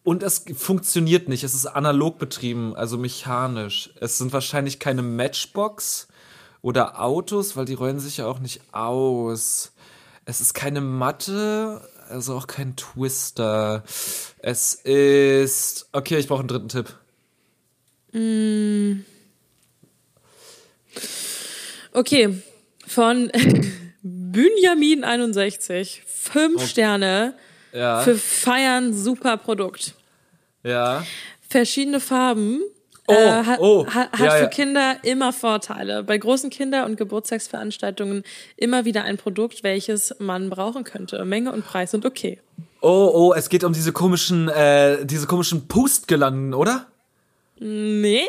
[0.03, 1.43] und es funktioniert nicht.
[1.43, 3.91] Es ist analog betrieben, also mechanisch.
[3.99, 6.07] Es sind wahrscheinlich keine Matchbox
[6.61, 9.71] oder Autos, weil die rollen sich ja auch nicht aus.
[10.25, 13.83] Es ist keine Matte, also auch kein Twister.
[14.39, 15.87] Es ist.
[15.91, 16.95] Okay, ich brauche einen dritten Tipp.
[18.11, 19.01] Mm.
[21.93, 22.41] Okay,
[22.87, 23.31] von
[24.01, 26.03] Benjamin 61.
[26.05, 26.67] Fünf okay.
[26.67, 27.35] Sterne
[27.73, 28.01] ja.
[28.01, 29.95] für Feiern, super Produkt.
[30.63, 31.05] Ja.
[31.49, 32.61] Verschiedene Farben,
[33.11, 34.47] Oh, äh, hat, oh, hat ja, für ja.
[34.47, 36.03] Kinder immer Vorteile.
[36.03, 38.23] Bei großen Kinder- und Geburtstagsveranstaltungen
[38.57, 41.23] immer wieder ein Produkt, welches man brauchen könnte.
[41.25, 42.39] Menge und Preis sind okay.
[42.81, 46.87] Oh, oh, es geht um diese komischen, äh, diese komischen Pustgelanden, oder?
[47.59, 48.27] Nee.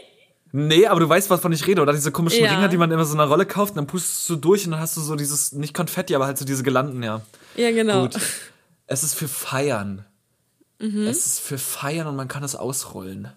[0.55, 1.95] Nee, aber du weißt, wovon ich rede, oder?
[1.95, 2.55] Diese komischen ja.
[2.55, 4.73] Ringer, die man immer so in einer Rolle kauft, und dann pustest du durch und
[4.73, 7.23] dann hast du so dieses, nicht Konfetti, aber halt so diese Gelanden, ja.
[7.57, 8.03] Ja, genau.
[8.03, 8.19] Gut.
[8.89, 10.05] Es ist für Feiern.
[10.79, 11.07] Mhm.
[11.07, 13.29] Es ist für Feiern und man kann es ausrollen.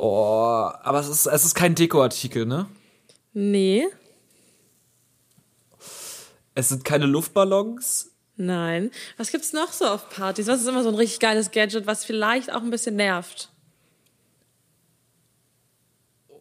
[0.00, 2.68] Oh, aber es ist, es ist kein Dekoartikel, ne?
[3.32, 3.84] Nee.
[6.54, 8.12] Es sind keine Luftballons.
[8.36, 8.92] Nein.
[9.16, 10.46] Was gibt's noch so auf Partys?
[10.46, 13.50] Was ist immer so ein richtig geiles Gadget, was vielleicht auch ein bisschen nervt?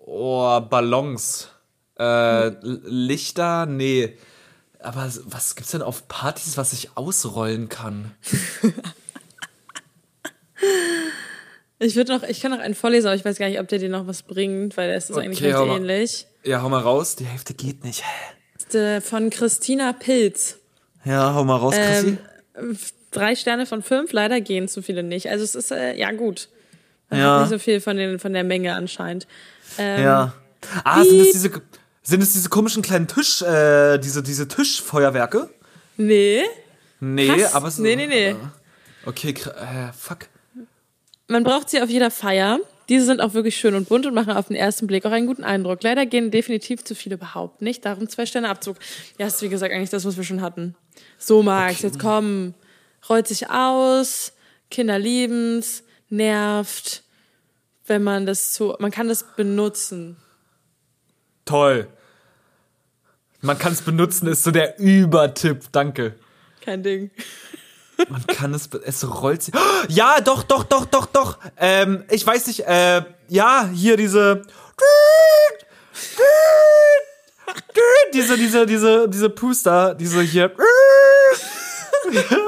[0.05, 1.49] Oh, Ballons.
[1.95, 2.81] Äh, hm.
[2.83, 3.65] Lichter?
[3.65, 4.19] Nee.
[4.77, 8.11] Aber was gibt's denn auf Partys, was ich ausrollen kann?
[11.79, 13.79] Ich würde noch, ich kann noch einen vorlesen, aber ich weiß gar nicht, ob der
[13.79, 16.27] dir noch was bringt, weil es ist okay, eigentlich recht ähnlich.
[16.43, 17.15] Ja, hau mal raus.
[17.15, 18.03] Die Hälfte geht nicht.
[19.03, 20.57] Von Christina Pilz.
[21.05, 22.17] Ja, hau mal raus, Christi.
[22.57, 22.77] Ähm,
[23.11, 25.29] drei Sterne von fünf, leider gehen zu viele nicht.
[25.29, 26.49] Also es ist, äh, ja gut.
[27.09, 27.41] Man ja.
[27.41, 29.27] nicht so viel von, den, von der Menge anscheinend.
[29.77, 30.33] Ähm, ja.
[30.83, 31.61] Ah, sind es diese,
[32.01, 35.49] sind es diese komischen kleinen Tisch, äh, diese, diese Tischfeuerwerke?
[35.95, 36.41] Nee.
[36.99, 37.53] Nee, Krass.
[37.53, 37.83] aber so.
[37.83, 38.35] Nee, nee, nee.
[39.05, 40.27] Okay, äh, fuck
[41.27, 42.59] man braucht sie auf jeder Feier.
[42.89, 45.27] Diese sind auch wirklich schön und bunt und machen auf den ersten Blick auch einen
[45.27, 45.83] guten Eindruck.
[45.83, 47.83] Leider gehen definitiv zu viele überhaupt nicht.
[47.85, 48.77] Darum zwei Sterne Abzug.
[49.17, 50.75] Ja, ist wie gesagt eigentlich das, was wir schon hatten.
[51.17, 51.87] So, Max, okay.
[51.87, 52.53] jetzt komm.
[53.09, 54.33] Rollt sich aus,
[54.71, 57.03] Kinder lieben's, nervt,
[57.85, 60.17] wenn man das zu, man kann das benutzen.
[61.45, 61.87] Toll.
[63.41, 65.65] Man kann es benutzen, ist so der Übertipp.
[65.71, 66.15] Danke.
[66.61, 67.11] Kein Ding.
[68.09, 69.53] Man kann es, es rollt sich.
[69.89, 71.37] Ja, doch, doch, doch, doch, doch.
[71.57, 74.43] Ähm, ich weiß nicht, äh, ja, hier diese.
[78.13, 80.51] Diese, diese, diese, diese Puster, diese hier.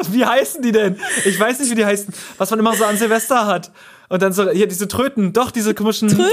[0.10, 1.00] Wie heißen die denn?
[1.26, 2.14] Ich weiß nicht, wie die heißen.
[2.38, 3.72] Was man immer so an Silvester hat.
[4.10, 6.10] Und dann so, hier diese Tröten, doch, diese komischen.
[6.10, 6.30] Tröten!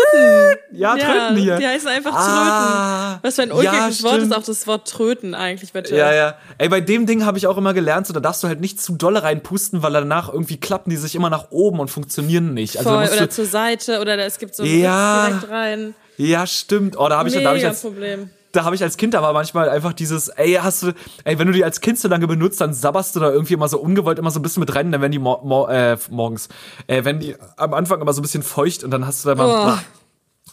[0.72, 1.56] Ja, Tröten hier.
[1.58, 3.18] Die heißen einfach ah, Tröten.
[3.22, 5.94] Was für ein ulkiges ja, Wort ist auch das Wort Tröten eigentlich, bitte.
[5.94, 6.38] Ja, ja.
[6.56, 8.80] Ey, bei dem Ding habe ich auch immer gelernt, so, da darfst du halt nicht
[8.80, 12.78] zu dolle reinpusten, weil danach irgendwie klappen die sich immer nach oben und funktionieren nicht.
[12.78, 15.94] Also Voll, oder zur Seite, oder es gibt so ja, direkt rein.
[16.16, 16.98] Ja, stimmt.
[16.98, 19.32] Oh, da habe ich, da hab ich als, Problem da habe ich als Kind aber
[19.32, 20.92] manchmal einfach dieses, ey, hast du,
[21.24, 23.68] ey, wenn du die als Kind so lange benutzt, dann sabberst du da irgendwie immer
[23.68, 26.48] so ungewollt immer so ein bisschen mit rein, dann werden die mor mor äh, morgens,
[26.86, 29.34] äh, wenn die am Anfang immer so ein bisschen feucht und dann hast du da
[29.34, 29.76] mal.
[29.76, 29.78] Oh.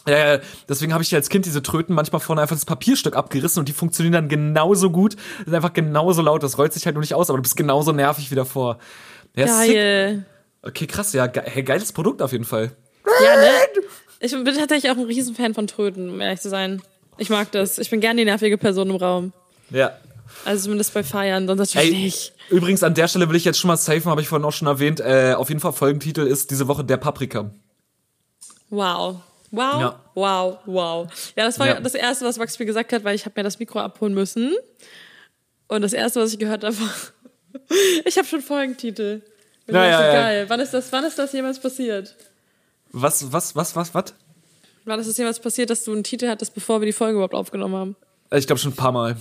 [0.06, 3.60] Ja, ja, deswegen habe ich als Kind diese Tröten manchmal vorne einfach das Papierstück abgerissen
[3.60, 5.16] und die funktionieren dann genauso gut.
[5.38, 7.56] Das ist einfach genauso laut, das rollt sich halt nur nicht aus, aber du bist
[7.56, 8.78] genauso nervig wie davor.
[9.34, 10.16] Ja, Geil.
[10.16, 10.68] Sick.
[10.68, 12.72] Okay, krass, ja, ge hey, geiles Produkt auf jeden Fall.
[13.24, 13.48] Ja, ne?
[14.20, 16.82] Ich bin tatsächlich auch ein Riesenfan von Tröten, um ehrlich zu sein.
[17.18, 17.78] Ich mag das.
[17.78, 19.32] Ich bin gern die nervige Person im Raum.
[19.70, 19.96] Ja.
[20.44, 22.32] Also zumindest bei Feiern, sonst natürlich Ey, nicht.
[22.50, 24.68] Übrigens, an der Stelle will ich jetzt schon mal safen, habe ich vorhin auch schon
[24.68, 25.00] erwähnt.
[25.00, 27.50] Äh, auf jeden Fall Folgentitel ist diese Woche der Paprika.
[28.70, 29.20] Wow.
[29.50, 30.00] Wow, ja.
[30.14, 31.32] wow, wow.
[31.36, 31.80] Ja, das war ja.
[31.80, 34.52] das Erste, was Max mir gesagt hat, weil ich habe mir das Mikro abholen müssen.
[35.68, 36.90] Und das Erste, was ich gehört habe, war,
[38.04, 39.22] ich habe schon Folgentitel.
[39.68, 40.44] Ja, ja, ja, geil.
[40.48, 42.16] Wann ist, das, wann ist das jemals passiert?
[42.90, 44.14] Was, was, was, was, was?
[44.86, 47.74] Ist das jemals passiert, dass du einen Titel hattest, bevor wir die Folge überhaupt aufgenommen
[47.74, 47.96] haben?
[48.32, 49.16] Ich glaube schon ein paar Mal.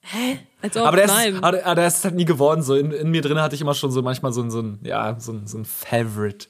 [0.00, 0.38] Hä?
[0.60, 1.34] Als ob, aber der nein.
[1.34, 2.62] Ist, aber, aber der ist halt nie geworden.
[2.62, 4.78] So in, in mir drin hatte ich immer schon so manchmal so ein, so ein
[4.82, 6.46] ja, so ein, so ein Favorite.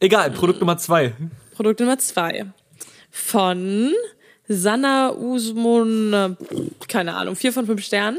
[0.00, 1.14] Egal, Produkt Nummer zwei.
[1.54, 2.46] Produkt Nummer zwei.
[3.10, 3.92] Von
[4.48, 6.36] Sanna Usmun,
[6.88, 8.18] keine Ahnung, vier von fünf Sternen.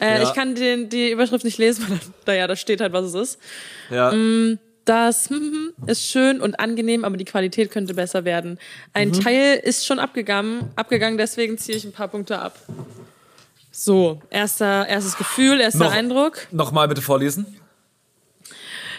[0.00, 0.22] Äh, ja.
[0.22, 3.14] Ich kann den, die Überschrift nicht lesen, weil da, ja, da steht halt, was es
[3.14, 3.38] ist.
[3.90, 4.12] Ja.
[4.12, 8.58] Mm, das hm, ist schön und angenehm, aber die Qualität könnte besser werden.
[8.94, 9.20] Ein mhm.
[9.20, 12.58] Teil ist schon abgegangen, abgegangen, deswegen ziehe ich ein paar Punkte ab.
[13.70, 16.48] So, erster, erstes Gefühl, erster Noch, Eindruck.
[16.50, 17.46] Nochmal bitte vorlesen.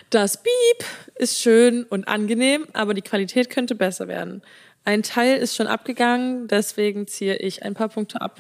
[0.09, 0.85] Das Beep
[1.15, 4.41] ist schön und angenehm, aber die Qualität könnte besser werden.
[4.85, 8.39] Ein Teil ist schon abgegangen, deswegen ziehe ich ein paar Punkte ab.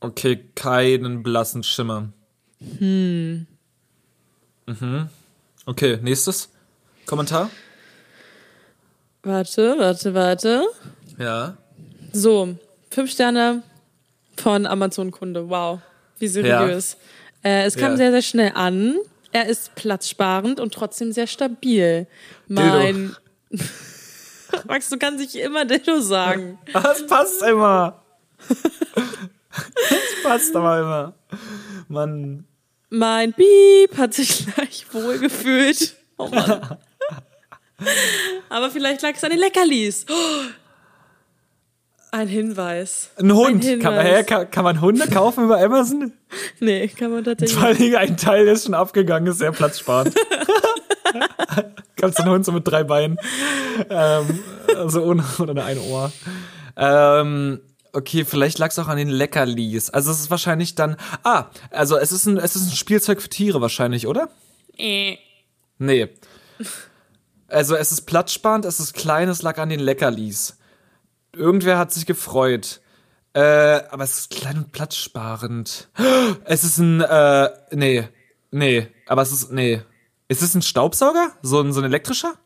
[0.00, 2.12] Okay, keinen blassen Schimmer.
[2.78, 3.46] Hm.
[4.66, 5.08] Mhm.
[5.68, 6.48] Okay, nächstes
[7.04, 7.50] Kommentar.
[9.22, 10.64] Warte, warte, warte.
[11.18, 11.58] Ja.
[12.10, 12.56] So,
[12.90, 13.62] fünf Sterne
[14.38, 15.50] von Amazon-Kunde.
[15.50, 15.80] Wow,
[16.20, 16.96] wie seriös.
[17.44, 17.50] Ja.
[17.50, 17.96] Äh, es kam ja.
[17.98, 18.96] sehr, sehr schnell an.
[19.32, 22.06] Er ist platzsparend und trotzdem sehr stabil.
[22.46, 23.14] Mein.
[24.66, 26.58] Max, du kannst nicht immer Dildo sagen.
[26.72, 28.02] Das passt immer.
[28.48, 31.14] das passt aber immer.
[31.88, 32.47] Mann.
[32.90, 35.96] Mein Piep hat sich gleich wohl gefühlt.
[36.16, 36.78] Oh Mann.
[38.48, 40.06] Aber vielleicht lag es an den Leckerlis.
[42.10, 43.10] Ein Hinweis.
[43.16, 43.64] Ein Hund.
[43.64, 43.80] Ein.
[43.80, 46.12] Kann, man, hä, kann, kann, man Hunde kaufen über Amazon?
[46.60, 50.14] Nee, kann man tatsächlich Vor allem ein Teil, der ist schon abgegangen, ist sehr platzsparend.
[51.96, 53.16] Kannst du einen Hund so mit drei Beinen.
[53.88, 54.40] Ähm,
[54.76, 56.12] also ohne, ohne ein Ohr.
[56.76, 57.60] Ähm,
[57.98, 59.90] Okay, vielleicht lag es auch an den Leckerlis.
[59.90, 60.96] Also es ist wahrscheinlich dann.
[61.24, 64.28] Ah, also es ist ein, es ist ein Spielzeug für Tiere wahrscheinlich, oder?
[64.76, 65.16] Äh.
[65.78, 66.08] Nee.
[67.48, 70.58] Also es ist platzsparend, es ist klein, es lag an den Leckerlis.
[71.34, 72.82] Irgendwer hat sich gefreut.
[73.32, 75.88] Äh, aber es ist klein und platzsparend.
[76.44, 78.08] Es ist ein, äh, nee.
[78.52, 79.82] Nee, aber es ist, nee.
[80.28, 81.32] Ist es ein Staubsauger?
[81.42, 82.34] So ein, so ein elektrischer?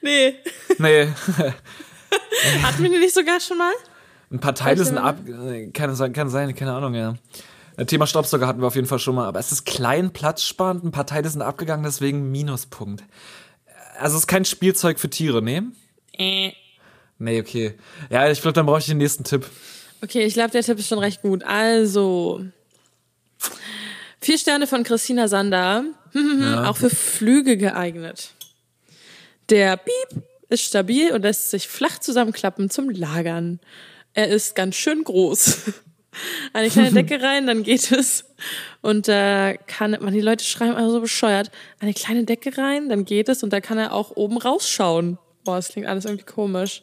[0.00, 0.36] Nee.
[0.78, 1.08] Nee.
[2.62, 3.72] Hatten wir die nicht sogar schon mal?
[4.30, 5.18] Ein paar Teile sind ab.
[5.72, 7.14] Kann, sein, kann sein, keine Ahnung, ja.
[7.86, 10.90] Thema Staubsauger hatten wir auf jeden Fall schon mal, aber es ist klein, platzsparend, ein
[10.90, 13.04] paar Teile sind abgegangen, deswegen Minuspunkt.
[14.00, 15.70] Also es ist kein Spielzeug für Tiere, ne?
[16.12, 16.52] Äh.
[17.18, 17.74] Nee, okay.
[18.10, 19.46] Ja, ich glaube, dann brauche ich den nächsten Tipp.
[20.02, 21.42] Okay, ich glaube, der Tipp ist schon recht gut.
[21.44, 22.44] Also,
[24.20, 25.84] vier Sterne von Christina Sander.
[26.14, 26.68] ja.
[26.68, 28.30] Auch für Flüge geeignet.
[29.50, 33.60] Der Piep ist stabil und lässt sich flach zusammenklappen zum Lagern.
[34.14, 35.72] Er ist ganz schön groß.
[36.52, 38.24] Eine kleine Decke rein, dann geht es.
[38.80, 42.88] Und da äh, kann man, die Leute schreiben also so bescheuert, eine kleine Decke rein,
[42.88, 45.18] dann geht es und da kann er auch oben rausschauen.
[45.44, 46.82] Boah, das klingt alles irgendwie komisch.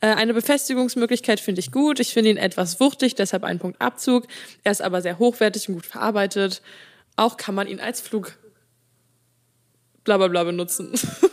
[0.00, 2.00] Äh, eine Befestigungsmöglichkeit finde ich gut.
[2.00, 4.26] Ich finde ihn etwas wuchtig, deshalb ein Punkt Abzug.
[4.64, 6.62] Er ist aber sehr hochwertig und gut verarbeitet.
[7.16, 8.36] Auch kann man ihn als Flug
[10.04, 10.92] blablabla benutzen.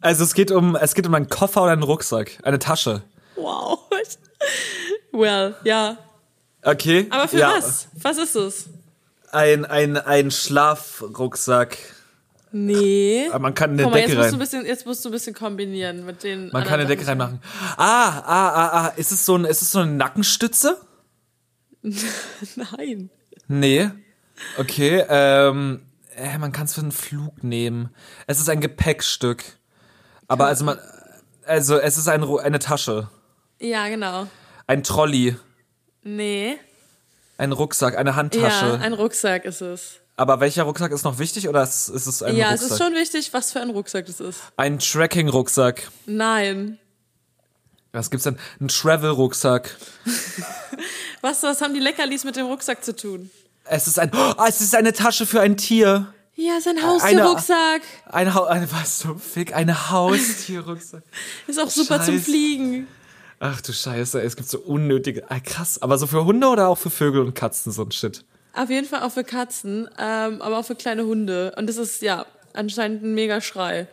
[0.00, 3.02] Also es geht um, es geht um einen Koffer oder einen Rucksack, eine Tasche.
[3.36, 3.80] Wow.
[5.12, 5.98] Well, ja.
[6.62, 7.06] Okay.
[7.10, 7.54] Aber für ja.
[7.56, 7.88] was?
[8.00, 8.68] Was ist es?
[9.32, 11.76] Ein, ein, ein Schlafrucksack.
[12.52, 13.26] Nee.
[13.30, 14.38] Aber man kann eine Komm mal, Decke jetzt rein.
[14.38, 16.50] Musst du ein bisschen, jetzt musst du ein bisschen kombinieren mit den.
[16.52, 17.40] Man kann eine Decke reinmachen.
[17.76, 18.92] Ah, ah, ah, ah.
[18.96, 20.80] Ist es so, ein, ist es so eine Nackenstütze?
[21.82, 23.10] Nein.
[23.48, 23.90] Nee.
[24.56, 25.82] Okay, ähm,
[26.16, 27.90] äh, man kann es für einen Flug nehmen.
[28.26, 29.57] Es ist ein Gepäckstück.
[30.28, 30.78] Aber also man,
[31.44, 33.08] also es ist ein, eine Tasche.
[33.58, 34.28] Ja, genau.
[34.66, 35.36] Ein Trolley.
[36.02, 36.58] Nee.
[37.38, 38.66] Ein Rucksack, eine Handtasche.
[38.66, 40.00] Ja, ein Rucksack ist es.
[40.16, 42.60] Aber welcher Rucksack ist noch wichtig oder ist, ist es ein ja, Rucksack?
[42.60, 44.40] Ja, es ist schon wichtig, was für ein Rucksack das ist.
[44.56, 45.90] Ein Tracking-Rucksack.
[46.06, 46.78] Nein.
[47.92, 48.38] Was gibt's denn?
[48.60, 49.76] Ein Travel-Rucksack.
[51.20, 53.30] was, was haben die Leckerlis mit dem Rucksack zu tun?
[53.64, 56.12] Es ist ein, oh, es ist eine Tasche für ein Tier.
[56.40, 57.82] Ja, sein Haustierrucksack.
[58.06, 61.02] Ein, ein, ein was zum Fick, eine Haustierrucksack.
[61.48, 62.06] ist auch super Scheiß.
[62.06, 62.86] zum Fliegen.
[63.40, 65.82] Ach du Scheiße, es gibt so unnötige, ah, krass.
[65.82, 68.24] Aber so für Hunde oder auch für Vögel und Katzen so ein Shit?
[68.54, 71.54] Auf jeden Fall auch für Katzen, ähm, aber auch für kleine Hunde.
[71.56, 73.88] Und das ist ja anscheinend ein mega Schrei.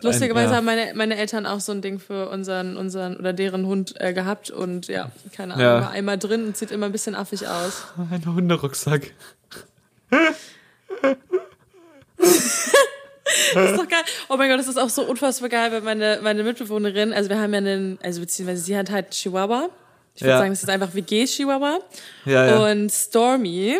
[0.00, 0.56] Lustigerweise ja.
[0.56, 4.14] haben meine, meine Eltern auch so ein Ding für unseren, unseren oder deren Hund äh,
[4.14, 5.80] gehabt und ja, keine Ahnung, ja.
[5.82, 7.84] war einmal drin und sieht immer ein bisschen affig aus.
[8.10, 9.12] Ein Hunderucksack.
[12.18, 14.02] das ist doch geil.
[14.28, 17.40] Oh mein Gott, das ist auch so unfassbar geil, weil meine, meine Mitbewohnerin, also wir
[17.40, 19.70] haben ja einen, also beziehungsweise sie hat halt Chihuahua.
[20.14, 20.38] Ich würde ja.
[20.38, 21.78] sagen, das ist einfach WG-Chihuahua.
[22.24, 22.70] Ja, ja.
[22.70, 23.78] Und Stormy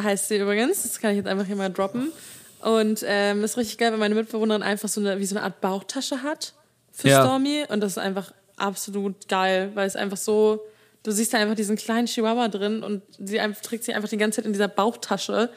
[0.00, 2.12] heißt sie übrigens, das kann ich jetzt einfach hier mal droppen.
[2.60, 5.44] Und ähm, das ist richtig geil, weil meine Mitbewohnerin einfach so eine, wie so eine
[5.44, 6.54] Art Bauchtasche hat
[6.92, 7.22] für ja.
[7.22, 7.64] Stormy.
[7.68, 10.64] Und das ist einfach absolut geil, weil es einfach so,
[11.02, 14.16] du siehst da einfach diesen kleinen Chihuahua drin und sie einfach, trägt sie einfach die
[14.16, 15.50] ganze Zeit in dieser Bauchtasche.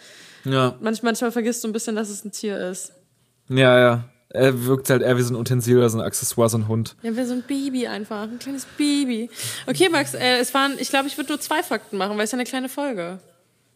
[0.48, 0.76] Ja.
[0.80, 2.94] Manch, manchmal vergisst du ein bisschen, dass es ein Tier ist.
[3.50, 4.04] Ja, ja.
[4.30, 6.96] Er wirkt halt eher wie so ein Utensil oder so ein Accessoire, so ein Hund.
[7.02, 8.24] Ja, wie so ein Baby einfach.
[8.24, 9.30] Ein kleines Baby.
[9.68, 12.32] Okay, Max, äh, es waren, ich glaube, ich würde nur zwei Fakten machen, weil es
[12.32, 13.20] ja eine kleine Folge.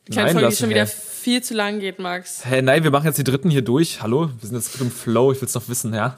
[0.07, 2.43] Die kleine nein, Folge, die schon wieder viel zu lang geht, Max.
[2.43, 4.01] Hä, hey, nein, wir machen jetzt die dritten hier durch.
[4.01, 4.29] Hallo?
[4.39, 6.17] Wir sind jetzt gut im Flow, ich will's noch wissen, ja?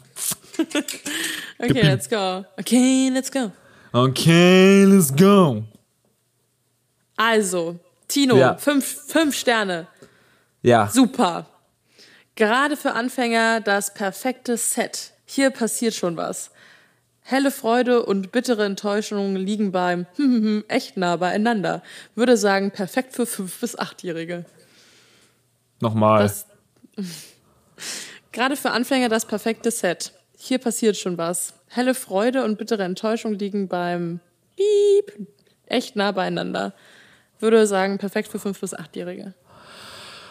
[1.60, 2.44] okay, let's go.
[2.58, 3.52] Okay, let's go.
[3.92, 5.64] Okay, let's go.
[7.16, 8.58] Also, Tino, ja.
[8.58, 9.88] fünf, fünf Sterne.
[10.64, 10.88] Ja.
[10.88, 11.46] Super.
[12.36, 15.14] Gerade für Anfänger das perfekte Set.
[15.26, 16.50] Hier passiert schon was.
[17.22, 20.08] Helle Freude und bittere Enttäuschung liegen beim
[20.68, 21.84] echt nah beieinander.
[22.16, 24.46] Würde sagen, perfekt für fünf bis achtjährige.
[25.80, 26.24] Nochmal.
[26.24, 26.48] Das,
[28.32, 30.14] gerade für Anfänger das perfekte Set.
[30.38, 31.54] Hier passiert schon was.
[31.68, 34.20] Helle Freude und bittere Enttäuschung liegen beim
[34.56, 35.28] Piep
[35.66, 36.74] echt nah beieinander.
[37.40, 39.34] Würde sagen, perfekt für fünf bis achtjährige.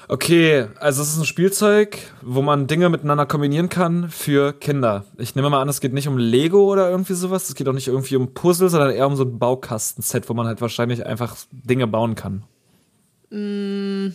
[0.09, 5.05] Okay, also es ist ein Spielzeug, wo man Dinge miteinander kombinieren kann für Kinder.
[5.17, 7.49] Ich nehme mal an, es geht nicht um Lego oder irgendwie sowas.
[7.49, 10.47] Es geht auch nicht irgendwie um Puzzle, sondern eher um so ein Baukastenset, wo man
[10.47, 12.43] halt wahrscheinlich einfach Dinge bauen kann.
[13.31, 14.09] Mm.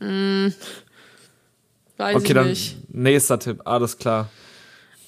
[0.00, 0.52] Mm.
[1.98, 2.56] Weiß okay, dann
[2.88, 3.60] nächster Tipp.
[3.64, 4.28] Alles klar.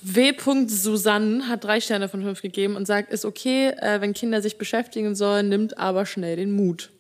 [0.03, 0.35] W.
[0.69, 4.59] Susanne hat drei Sterne von fünf gegeben und sagt, ist okay, äh, wenn Kinder sich
[4.59, 6.91] beschäftigen sollen, nimmt aber schnell den Mut.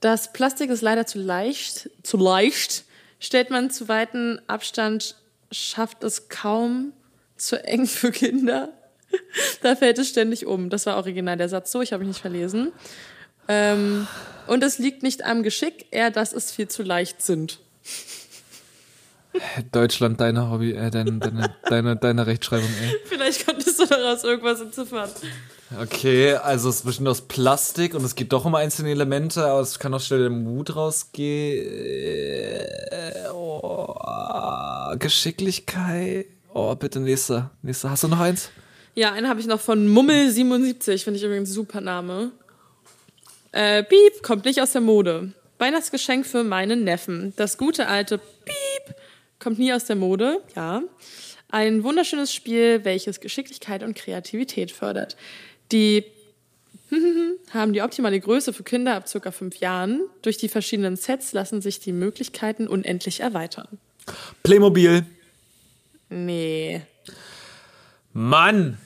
[0.00, 2.84] Das Plastik ist leider zu leicht, zu leicht.
[3.18, 5.16] Stellt man zu weiten Abstand,
[5.50, 6.92] schafft es kaum
[7.36, 8.70] zu eng für Kinder.
[9.62, 10.70] da fällt es ständig um.
[10.70, 12.72] Das war original der Satz so, ich habe mich nicht verlesen.
[13.48, 14.06] Ähm,
[14.46, 17.60] und es liegt nicht am Geschick, eher, dass es viel zu leicht sind.
[19.72, 22.96] Deutschland, deine Hobby, äh, deine, deine, deine, deine Rechtschreibung, ey.
[23.04, 25.10] Vielleicht konntest du daraus irgendwas entziffern.
[25.74, 29.60] Okay, also es ist bestimmt aus Plastik und es geht doch um einzelne Elemente, aber
[29.60, 31.66] es kann auch schnell der Mut rausgehen.
[33.34, 33.94] Oh,
[34.98, 36.26] Geschicklichkeit.
[36.54, 37.50] Oh, bitte nächster.
[37.62, 37.90] Nächster.
[37.90, 38.50] Hast du noch eins?
[38.94, 42.30] Ja, einen habe ich noch von Mummel77, finde ich übrigens super Name.
[43.50, 45.32] Äh, Piep kommt nicht aus der Mode.
[45.58, 47.32] Weihnachtsgeschenk für meinen Neffen.
[47.36, 48.94] Das gute alte Piep
[49.40, 50.82] kommt nie aus der Mode, ja.
[51.50, 55.16] Ein wunderschönes Spiel, welches Geschicklichkeit und Kreativität fördert.
[55.72, 56.04] Die
[57.52, 60.02] haben die optimale Größe für Kinder ab circa fünf Jahren.
[60.22, 63.66] Durch die verschiedenen Sets lassen sich die Möglichkeiten unendlich erweitern.
[64.42, 65.04] Playmobil.
[66.08, 66.82] Nee.
[68.12, 68.78] Mann!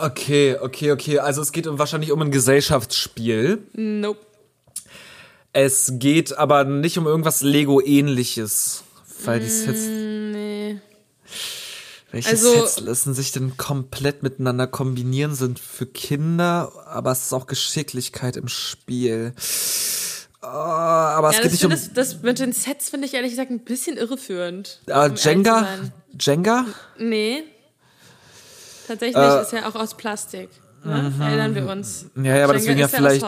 [0.00, 1.18] okay, okay, okay.
[1.18, 3.58] Also es geht wahrscheinlich um ein Gesellschaftsspiel.
[3.72, 4.20] Nope.
[5.52, 8.84] Es geht aber nicht um irgendwas Lego-ähnliches.
[9.24, 9.86] Weil die Sets.
[9.86, 10.80] Nee.
[12.12, 17.32] Welche also, Sets lassen sich denn komplett miteinander kombinieren, sind für Kinder, aber es ist
[17.32, 19.32] auch Geschicklichkeit im Spiel.
[20.42, 21.70] Oh, aber es ja, geht nicht um.
[21.70, 24.80] Das, das mit den Sets finde ich ehrlich gesagt ein bisschen irreführend.
[24.90, 25.66] Uh, Jenga?
[26.20, 26.66] Jenga?
[26.98, 27.44] Nee.
[28.86, 30.50] Tatsächlich uh, ist ja auch aus Plastik.
[30.84, 31.12] Ne?
[31.14, 31.20] Mhm.
[31.20, 32.06] Erinnern wir uns.
[32.16, 33.24] Ja, ja, aber deswegen ja vielleicht.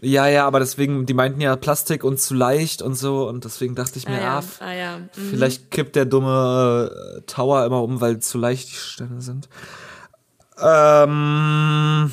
[0.00, 3.74] Ja, ja, aber deswegen, die meinten ja Plastik und zu leicht und so und deswegen
[3.74, 4.38] dachte ich mir, ah, ja.
[4.38, 4.98] ah, ah ja.
[4.98, 5.30] Mhm.
[5.30, 9.48] vielleicht kippt der dumme äh, Tower immer um, weil zu leicht die Stände sind.
[10.58, 12.12] Ähm.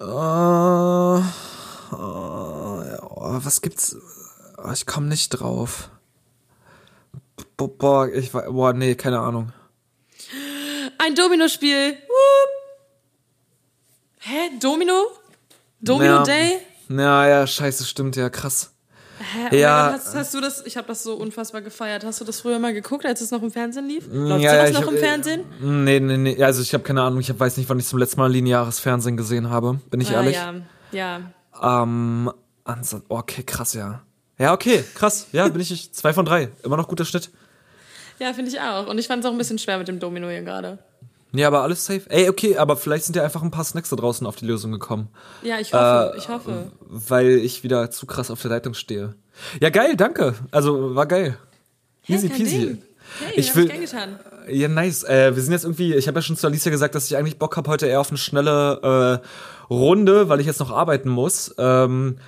[0.00, 1.22] Uh,
[1.92, 3.96] ja, was gibt's?
[4.56, 5.90] Oh, ich komme nicht drauf.
[7.56, 9.52] Boah, ich war, boah, nee, keine Ahnung.
[11.10, 11.96] Ein Domino-Spiel.
[14.20, 14.50] Hä?
[14.60, 15.08] Domino?
[15.80, 16.22] Domino ja.
[16.22, 16.58] Day?
[16.88, 18.72] Ja, ja, scheiße, stimmt, ja, krass.
[19.18, 19.58] Hä?
[19.58, 19.94] Ja.
[19.94, 22.04] Hast, hast, du das, ich habe das so unfassbar gefeiert.
[22.04, 24.06] Hast du das früher mal geguckt, als es noch im Fernsehen lief?
[24.06, 25.44] Mm, Läuft ja, sowas ja, noch hab, im Fernsehen?
[25.60, 26.42] Nee, nee, nee.
[26.44, 27.18] Also ich habe keine Ahnung.
[27.18, 29.80] Ich weiß nicht, wann ich zum letzten Mal lineares Fernsehen gesehen habe.
[29.90, 30.36] Bin ich ah, ehrlich?
[30.36, 30.54] Ja,
[30.92, 31.82] ja.
[31.84, 32.30] Ähm,
[33.08, 34.04] okay, krass, ja.
[34.38, 35.26] Ja, okay, krass.
[35.32, 36.50] Ja, bin ich zwei von drei.
[36.62, 37.30] Immer noch guter Schnitt.
[38.20, 38.86] Ja, finde ich auch.
[38.86, 40.78] Und ich fand es auch ein bisschen schwer mit dem Domino hier gerade.
[41.32, 42.02] Ja, aber alles safe.
[42.08, 44.72] Ey, okay, aber vielleicht sind ja einfach ein paar Snacks da draußen auf die Lösung
[44.72, 45.08] gekommen.
[45.42, 46.72] Ja, ich hoffe, äh, ich hoffe.
[46.80, 49.14] Weil ich wieder zu krass auf der Leitung stehe.
[49.60, 50.34] Ja, geil, danke.
[50.50, 51.38] Also, war geil.
[52.08, 52.58] Easy hey, peasy.
[52.58, 52.82] Ding.
[53.24, 54.18] Hey, ich will, ich getan.
[54.48, 55.04] Ja, nice.
[55.04, 57.38] Äh, wir sind jetzt irgendwie, ich habe ja schon zu Alicia gesagt, dass ich eigentlich
[57.38, 61.54] Bock habe heute eher auf eine schnelle äh, Runde, weil ich jetzt noch arbeiten muss.
[61.58, 62.18] Ähm,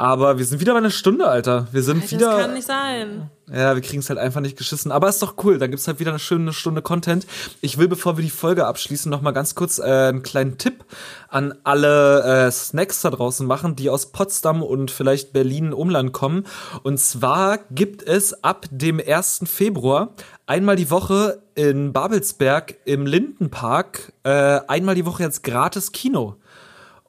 [0.00, 1.68] aber wir sind wieder bei einer Stunde, Alter.
[1.72, 2.30] Wir sind Alter, wieder.
[2.30, 3.30] Das kann nicht sein.
[3.52, 4.92] Ja, wir kriegen es halt einfach nicht geschissen.
[4.92, 5.58] Aber ist doch cool.
[5.58, 7.26] Dann gibt's halt wieder eine schöne Stunde Content.
[7.60, 10.86] Ich will, bevor wir die Folge abschließen, noch mal ganz kurz äh, einen kleinen Tipp
[11.28, 16.46] an alle äh, Snacks da draußen machen, die aus Potsdam und vielleicht Berlin Umland kommen.
[16.82, 19.42] Und zwar gibt es ab dem 1.
[19.44, 20.14] Februar
[20.46, 26.36] einmal die Woche in Babelsberg im Lindenpark äh, einmal die Woche jetzt gratis Kino.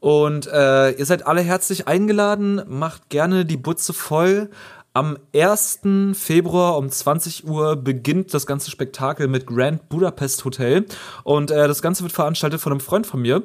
[0.02, 4.50] Und äh, ihr seid alle herzlich eingeladen, macht gerne die Butze voll.
[4.94, 5.82] Am 1.
[6.14, 10.86] Februar um 20 Uhr beginnt das ganze Spektakel mit Grand Budapest Hotel.
[11.24, 13.44] Und äh, das Ganze wird veranstaltet von einem Freund von mir.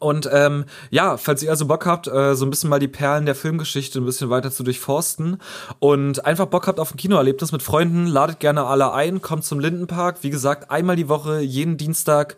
[0.00, 3.24] Und ähm, ja, falls ihr also Bock habt, äh, so ein bisschen mal die Perlen
[3.24, 5.38] der Filmgeschichte ein bisschen weiter zu durchforsten
[5.80, 9.58] und einfach Bock habt auf ein Kinoerlebnis mit Freunden, ladet gerne alle ein, kommt zum
[9.58, 10.22] Lindenpark.
[10.22, 12.36] Wie gesagt, einmal die Woche, jeden Dienstag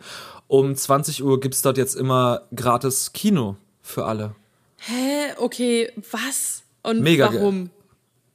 [0.51, 4.35] um 20 Uhr gibt's dort jetzt immer gratis Kino für alle.
[4.79, 5.33] Hä?
[5.37, 6.65] Okay, was?
[6.83, 7.71] Und Mega warum?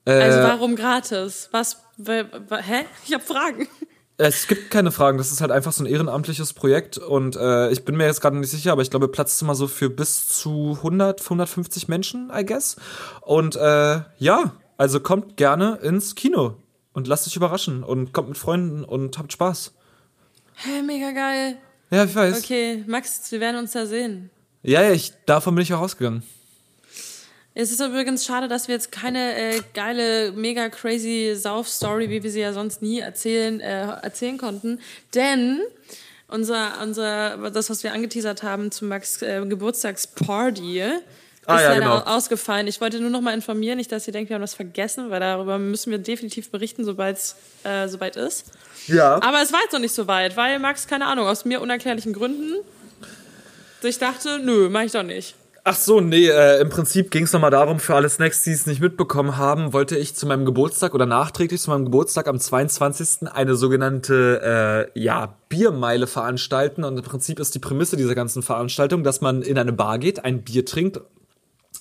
[0.05, 1.49] Äh, also warum gratis?
[1.51, 1.83] Was?
[1.97, 2.85] Hä?
[3.05, 3.67] Ich habe Fragen.
[4.17, 7.83] Es gibt keine Fragen, das ist halt einfach so ein ehrenamtliches Projekt und äh, ich
[7.83, 10.29] bin mir jetzt gerade nicht sicher, aber ich glaube, Platz ist immer so für bis
[10.29, 12.77] zu 100, 150 Menschen, I guess.
[13.19, 16.55] Und äh, ja, also kommt gerne ins Kino
[16.93, 19.73] und lasst euch überraschen und kommt mit Freunden und habt Spaß.
[20.53, 21.57] Hä, mega geil.
[21.91, 22.39] Ja, ich weiß.
[22.39, 24.29] Okay, Max, wir werden uns da sehen.
[24.63, 26.23] Ja, ja, ich, davon bin ich auch rausgegangen.
[27.57, 32.29] Es ist übrigens schade, dass wir jetzt keine äh, geile, mega crazy Sauf-Story, wie wir
[32.29, 34.81] sie ja sonst nie erzählen, äh, erzählen konnten.
[35.13, 35.61] Denn
[36.27, 40.83] unser, unser, das, was wir angeteasert haben zum Max äh, Geburtstagsparty,
[41.47, 41.97] ah, ist ja, leider genau.
[41.99, 42.67] ausgefallen.
[42.67, 45.19] Ich wollte nur noch mal informieren, nicht, dass ihr denkt, wir haben das vergessen, weil
[45.19, 48.51] darüber müssen wir definitiv berichten, sobald es äh, soweit ist.
[48.87, 49.21] Ja.
[49.21, 52.13] Aber es war jetzt noch nicht so weit, weil Max, keine Ahnung, aus mir unerklärlichen
[52.13, 52.53] Gründen
[53.81, 55.35] sich dachte, nö, mach ich doch nicht.
[55.67, 58.67] Ach so, nee, äh, im Prinzip ging es nochmal darum, für alle Snacks, die es
[58.67, 63.27] nicht mitbekommen haben, wollte ich zu meinem Geburtstag oder nachträglich zu meinem Geburtstag am 22.
[63.33, 66.83] eine sogenannte, äh, ja, Biermeile veranstalten.
[66.83, 70.23] Und im Prinzip ist die Prämisse dieser ganzen Veranstaltung, dass man in eine Bar geht,
[70.23, 70.99] ein Bier trinkt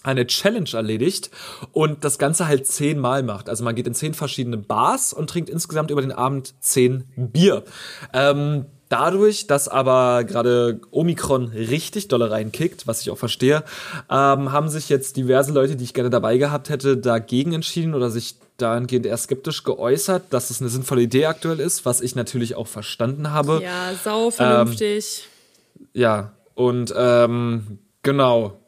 [0.05, 1.31] eine Challenge erledigt
[1.73, 3.49] und das Ganze halt zehnmal macht.
[3.49, 7.65] Also man geht in zehn verschiedene Bars und trinkt insgesamt über den Abend zehn Bier.
[8.13, 13.65] Ähm, dadurch, dass aber gerade Omikron richtig dolle reinkickt, was ich auch verstehe,
[14.11, 18.11] ähm, haben sich jetzt diverse Leute, die ich gerne dabei gehabt hätte, dagegen entschieden oder
[18.11, 22.55] sich dahingehend eher skeptisch geäußert, dass es eine sinnvolle Idee aktuell ist, was ich natürlich
[22.55, 23.61] auch verstanden habe.
[23.65, 25.29] Ja, sau vernünftig.
[25.77, 28.61] Ähm, ja, und ähm, genau.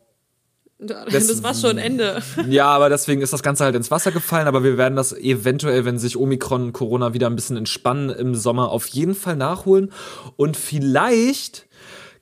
[0.79, 2.23] Das, das war schon Ende.
[2.49, 4.47] Ja, aber deswegen ist das Ganze halt ins Wasser gefallen.
[4.47, 8.35] Aber wir werden das eventuell, wenn sich Omikron und Corona wieder ein bisschen entspannen, im
[8.35, 9.91] Sommer auf jeden Fall nachholen.
[10.37, 11.67] Und vielleicht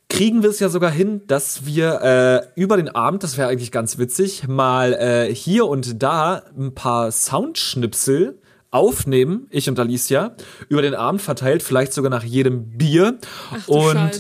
[0.08, 3.72] kriegen wir es ja sogar hin, dass wir äh, über den Abend, das wäre eigentlich
[3.72, 8.40] ganz witzig, mal äh, hier und da ein paar Soundschnipsel
[8.74, 10.34] aufnehmen, ich und Alicia,
[10.68, 13.18] über den Abend verteilt, vielleicht sogar nach jedem Bier.
[13.52, 14.10] Ach, und.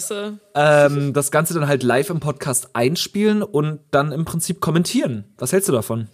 [0.54, 5.24] Ähm, das Ganze dann halt live im Podcast einspielen und dann im Prinzip kommentieren.
[5.38, 6.08] Was hältst du davon?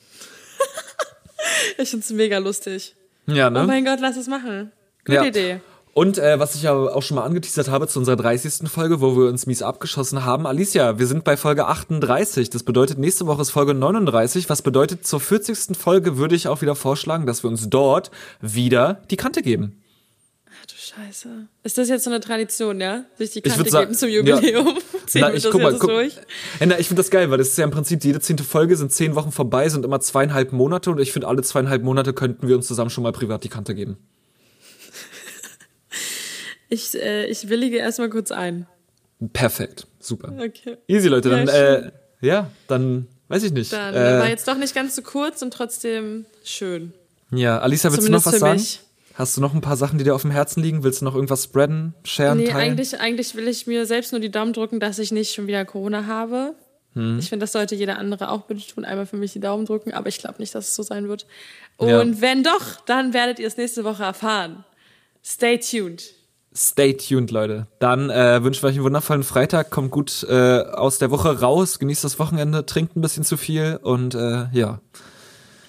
[1.79, 2.97] ich find's mega lustig.
[3.27, 3.63] Ja, ne?
[3.63, 4.73] Oh mein Gott, lass es machen.
[5.05, 5.25] Gute ja.
[5.25, 5.61] Idee.
[5.93, 8.69] Und äh, was ich ja auch schon mal angeteasert habe zu unserer 30.
[8.69, 10.47] Folge, wo wir uns mies abgeschossen haben.
[10.47, 12.49] Alicia, wir sind bei Folge 38.
[12.49, 14.49] Das bedeutet, nächste Woche ist Folge 39.
[14.49, 15.77] Was bedeutet, zur 40.
[15.77, 19.83] Folge würde ich auch wieder vorschlagen, dass wir uns dort wieder die Kante geben.
[20.47, 21.29] Ach du Scheiße.
[21.65, 23.05] Ist das jetzt so eine Tradition, ja?
[23.19, 24.67] Sich die Kante geben zum Jubiläum?
[24.67, 24.75] Ja.
[25.15, 26.15] na, ich, guck mal, guck, durch?
[26.65, 28.93] na, ich finde das geil, weil das ist ja im Prinzip, jede zehnte Folge sind
[28.93, 32.55] zehn Wochen vorbei, sind immer zweieinhalb Monate und ich finde, alle zweieinhalb Monate könnten wir
[32.55, 33.97] uns zusammen schon mal privat die Kante geben.
[36.71, 38.67] Ich, äh, ich willige erstmal kurz ein.
[39.33, 40.33] Perfekt, super.
[40.39, 40.79] Okay.
[40.89, 41.29] Easy, Leute.
[41.29, 41.91] Dann, ja, äh,
[42.23, 43.73] ja, dann weiß ich nicht.
[43.73, 46.95] Dann äh, war jetzt doch nicht ganz so kurz und trotzdem schön.
[47.33, 48.87] Ja, Alisa, willst Zumindest du noch was sagen?
[49.15, 50.83] Hast du noch ein paar Sachen, die dir auf dem Herzen liegen?
[50.83, 52.71] Willst du noch irgendwas spreaden, sharen, nee, teilen?
[52.71, 55.65] Eigentlich, eigentlich will ich mir selbst nur die Daumen drücken, dass ich nicht schon wieder
[55.65, 56.55] Corona habe.
[56.95, 57.19] Hm.
[57.19, 58.85] Ich finde, das sollte jeder andere auch bitte tun.
[58.85, 61.27] Einmal für mich die Daumen drücken, aber ich glaube nicht, dass es so sein wird.
[61.77, 62.21] Und ja.
[62.21, 64.65] wenn doch, dann werdet ihr es nächste Woche erfahren.
[65.23, 66.03] Stay tuned.
[66.55, 67.69] Stay tuned, Leute.
[67.79, 69.71] Dann äh, wünschen wir euch einen wundervollen Freitag.
[69.71, 73.79] Kommt gut äh, aus der Woche raus, genießt das Wochenende, trinkt ein bisschen zu viel
[73.83, 74.81] und äh, ja.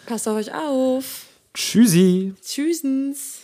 [0.07, 1.25] Passt auf euch auf.
[1.53, 2.33] Tschüssi.
[2.41, 3.40] Tschüssens.